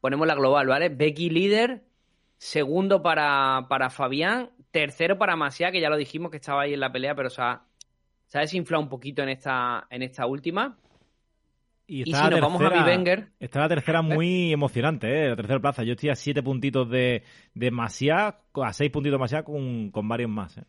[0.00, 0.88] ponemos la global, ¿vale?
[0.88, 1.82] Becky líder,
[2.44, 6.80] segundo para, para Fabián, tercero para Masia, que ya lo dijimos que estaba ahí en
[6.80, 7.62] la pelea, pero se ha,
[8.26, 10.76] se ha desinflado un poquito en esta, en esta última.
[11.86, 15.30] Y está si la nos vamos a Bivenger, Está la tercera muy emocionante, ¿eh?
[15.30, 15.84] La tercera plaza.
[15.84, 17.22] Yo estoy a siete puntitos de,
[17.54, 20.64] de Masia, a seis puntitos de Masia con, con varios más, ¿eh?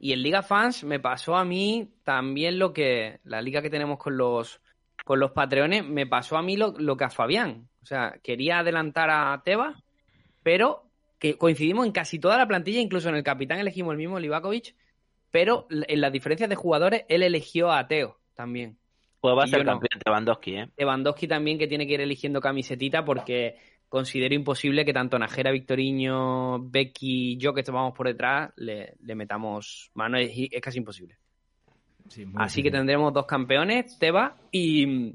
[0.00, 3.20] Y en Liga Fans me pasó a mí también lo que.
[3.24, 4.62] La liga que tenemos con los
[5.04, 7.68] con los Patreones, me pasó a mí lo, lo que a Fabián.
[7.82, 9.82] O sea, quería adelantar a Teba,
[10.48, 10.86] pero
[11.18, 14.74] que coincidimos en casi toda la plantilla, incluso en el capitán elegimos el mismo Livakovic,
[15.30, 18.78] pero en las diferencias de jugadores él eligió a Teo también.
[19.20, 19.72] Pues va a ser yo no.
[19.72, 20.70] campeón Lewandowski, ¿eh?
[20.78, 23.58] Lewandowski también que tiene que ir eligiendo camisetita porque
[23.90, 29.14] considero imposible que tanto Najera, Victoriño, Becky y yo que estábamos por detrás le, le
[29.14, 30.16] metamos mano.
[30.16, 31.18] Es, es casi imposible.
[32.08, 35.12] Sí, Así que tendremos dos campeones, Teba y,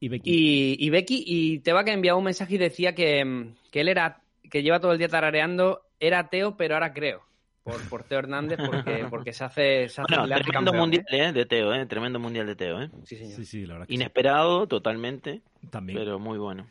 [0.00, 0.30] Y Becky.
[0.30, 1.24] y, y Becky.
[1.26, 4.80] Y Teba que enviaba un mensaje y decía que, mm, que él era, que lleva
[4.80, 7.22] todo el día tarareando, era ateo, pero ahora creo.
[7.64, 11.24] Por, por Teo Hernández, porque, porque se hace, se hace, Bueno, tremendo campeón, mundial, ¿eh?
[11.26, 11.32] ¿eh?
[11.32, 11.84] De Teo, ¿eh?
[11.86, 12.90] Tremendo mundial de Teo, ¿eh?
[13.04, 13.36] Sí, señor.
[13.36, 13.94] Sí, sí, la verdad que sí.
[13.96, 15.98] Inesperado totalmente, También.
[15.98, 16.66] pero muy bueno.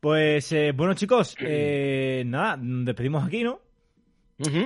[0.00, 3.60] Pues, eh, bueno, chicos, eh, nada, despedimos aquí, ¿no?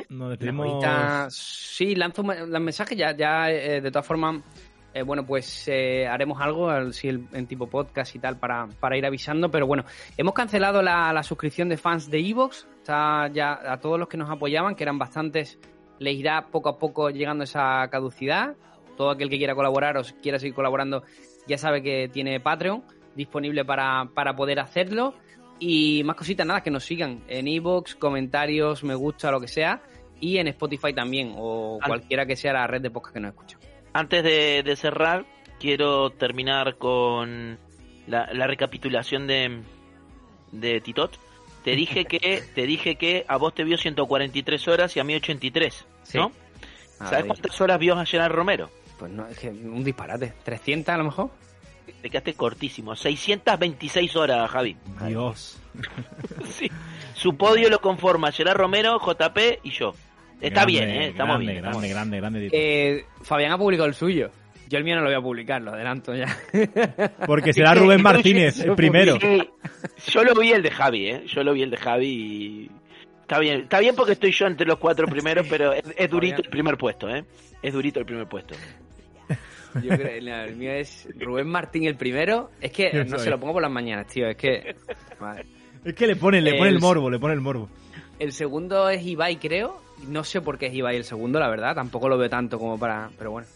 [0.09, 0.67] Nos despedimos.
[0.67, 4.43] Ahorita sí, lanzo un un mensaje ya, ya eh, de todas formas,
[4.95, 8.69] eh, bueno, pues eh, haremos algo, al- si el- en tipo podcast y tal, para,
[8.81, 9.85] para ir avisando, pero bueno,
[10.17, 14.17] hemos cancelado la, la suscripción de fans de Evox, está ya a todos los que
[14.17, 15.59] nos apoyaban, que eran bastantes,
[15.99, 18.57] les irá poco a poco llegando esa caducidad,
[18.97, 21.05] todo aquel que quiera colaborar o quiera seguir colaborando
[21.47, 22.83] ya sabe que tiene Patreon
[23.17, 25.15] disponible para, para poder hacerlo.
[25.59, 29.83] Y más cositas, nada, que nos sigan en iVoox, comentarios, me gusta, lo que sea.
[30.21, 33.59] Y en Spotify también, o cualquiera que sea la red de podcast que nos escucha.
[33.93, 35.25] Antes de, de cerrar,
[35.59, 37.59] quiero terminar con
[38.07, 39.61] la, la recapitulación de,
[40.53, 41.17] de Titot.
[41.65, 45.15] Te dije que te dije que a vos te vio 143 horas y a mí
[45.15, 46.19] 83, Sí.
[46.19, 46.33] ¿no?
[46.99, 48.69] ¿Sabes cuántas horas vio a Gerard Romero?
[48.99, 50.35] Pues no, es que un disparate.
[50.45, 51.31] ¿300 a lo mejor?
[52.03, 52.95] Te quedaste cortísimo.
[52.95, 54.77] 626 horas, Javi.
[55.07, 55.59] Dios.
[56.51, 56.71] Sí.
[57.15, 59.95] Su podio lo conforma Gerard Romero, JP y yo.
[60.41, 61.07] Está Grande, bien, ¿eh?
[61.09, 61.57] Estamos grande, bien.
[61.65, 62.23] estamos Grande, bien.
[62.23, 62.49] grande, grande.
[62.53, 64.31] Eh, Fabián ha publicado el suyo.
[64.69, 66.27] Yo el mío no lo voy a publicar, lo adelanto ya.
[67.27, 69.19] Porque será Rubén Martínez el primero.
[69.19, 71.23] Yo lo vi el de Javi, ¿eh?
[71.27, 72.71] Yo lo vi el de Javi y...
[73.23, 76.43] Está bien, está bien porque estoy yo entre los cuatro primeros, pero es, es durito
[76.43, 77.25] el primer puesto, ¿eh?
[77.63, 78.55] Es durito el primer puesto.
[79.85, 82.51] Yo creo, no, el mío es Rubén Martín el primero.
[82.61, 84.27] Es que no se lo pongo por las mañanas, tío.
[84.29, 84.75] Es que.
[85.21, 85.45] Madre.
[85.85, 87.69] Es que le pone, le pone el El- morbo, le pone el morbo.
[88.19, 89.81] El segundo es Ibai, creo.
[90.09, 91.75] No sé por qué es Ibai el segundo, la verdad.
[91.75, 93.11] Tampoco lo veo tanto como para.
[93.19, 93.47] Pero bueno.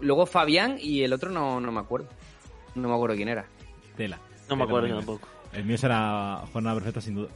[0.00, 2.08] Luego Fabián y el otro no, no me acuerdo.
[2.74, 3.46] No me acuerdo quién era.
[3.96, 4.18] Tela.
[4.48, 5.28] No me acuerdo tampoco.
[5.52, 7.28] El mío será jornada perfecta sin duda.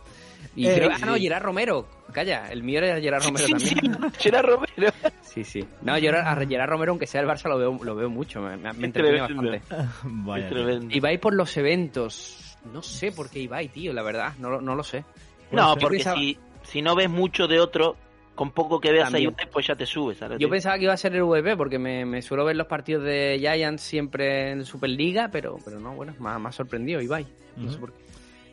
[0.54, 1.88] Y Eh, creo, ah, no, Gerard Romero.
[2.12, 4.12] Calla, el mío era Gerard Romero Sí, sí, también.
[4.18, 4.92] Gerard Romero.
[5.22, 5.64] Sí, sí.
[5.82, 8.40] No, yo a Gerard Romero, aunque sea el Barça, lo veo, lo veo mucho.
[8.42, 9.62] Me, me, me entretiene bastante.
[10.04, 10.50] Vaya.
[10.90, 12.56] Ibai por los eventos.
[12.72, 14.34] No sé por qué Ibai, tío, la verdad.
[14.38, 15.04] No, lo- no lo sé.
[15.50, 17.96] No, porque pensaba- si, si no ves mucho de otro,
[18.34, 19.34] con poco que veas También.
[19.38, 20.18] ahí, pues ya te subes.
[20.18, 20.38] ¿sabes?
[20.38, 23.04] Yo pensaba que iba a ser el VP porque me, me suelo ver los partidos
[23.04, 27.26] de Giants siempre en Superliga, pero, pero no, bueno, me ha, me ha sorprendido Ibai.
[27.56, 27.98] No sé por qué.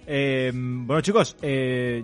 [0.08, 2.04] Eh, bueno, chicos, eh,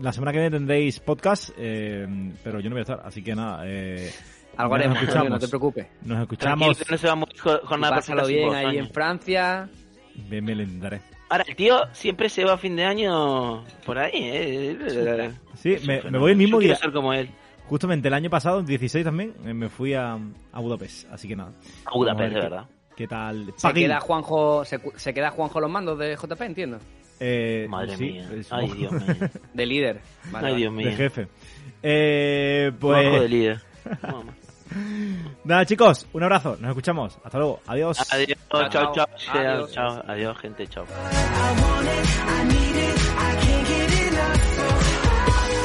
[0.00, 2.06] la semana que viene tendréis podcast, eh,
[2.42, 3.62] pero yo no voy a estar, así que nada.
[3.66, 4.10] Eh,
[4.56, 4.98] Algo haremos,
[5.28, 5.86] no te preocupes.
[6.02, 6.78] Nos escuchamos.
[6.78, 7.16] que no se va a
[7.62, 8.80] Y jornada bien vos, ahí Año.
[8.80, 9.68] en Francia.
[10.28, 11.00] Bien, me lo intentaré.
[11.34, 15.30] Ahora, el tío siempre se va a fin de año por ahí, ¿eh?
[15.56, 16.76] Sí, me, voy el mismo día.
[16.76, 17.28] ser como él.
[17.66, 20.16] Justamente el año pasado, en 16 también, eh, me fui a,
[20.52, 21.50] a Budapest, así que nada.
[21.86, 22.66] A Budapest, de qué- verdad.
[22.96, 23.52] ¿Qué tal?
[23.56, 26.78] Se queda Juanjo, se, se queda Juanjo los mandos de JP, entiendo.
[27.18, 28.28] Eh, Madre sí, mía.
[28.50, 29.14] Ay, Dios mío.
[29.54, 30.00] De líder.
[30.30, 30.56] Vale, Ay.
[30.56, 30.86] Dios mío.
[30.86, 31.28] de jefe.
[31.82, 33.60] Eh, Trabajo de pues líder.
[34.02, 34.32] Mamá.
[35.44, 36.56] Nada, chicos, un abrazo.
[36.60, 37.18] Nos escuchamos.
[37.24, 37.60] Hasta luego.
[37.66, 37.98] Adiós.
[38.12, 39.06] Adiós, Chao, chao, chao.
[39.32, 39.72] Adiós.
[39.72, 40.84] Chao, adiós, gente, chao.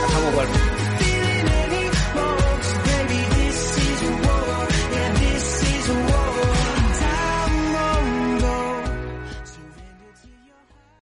[0.02, 0.69] Pasamos, vuelvo.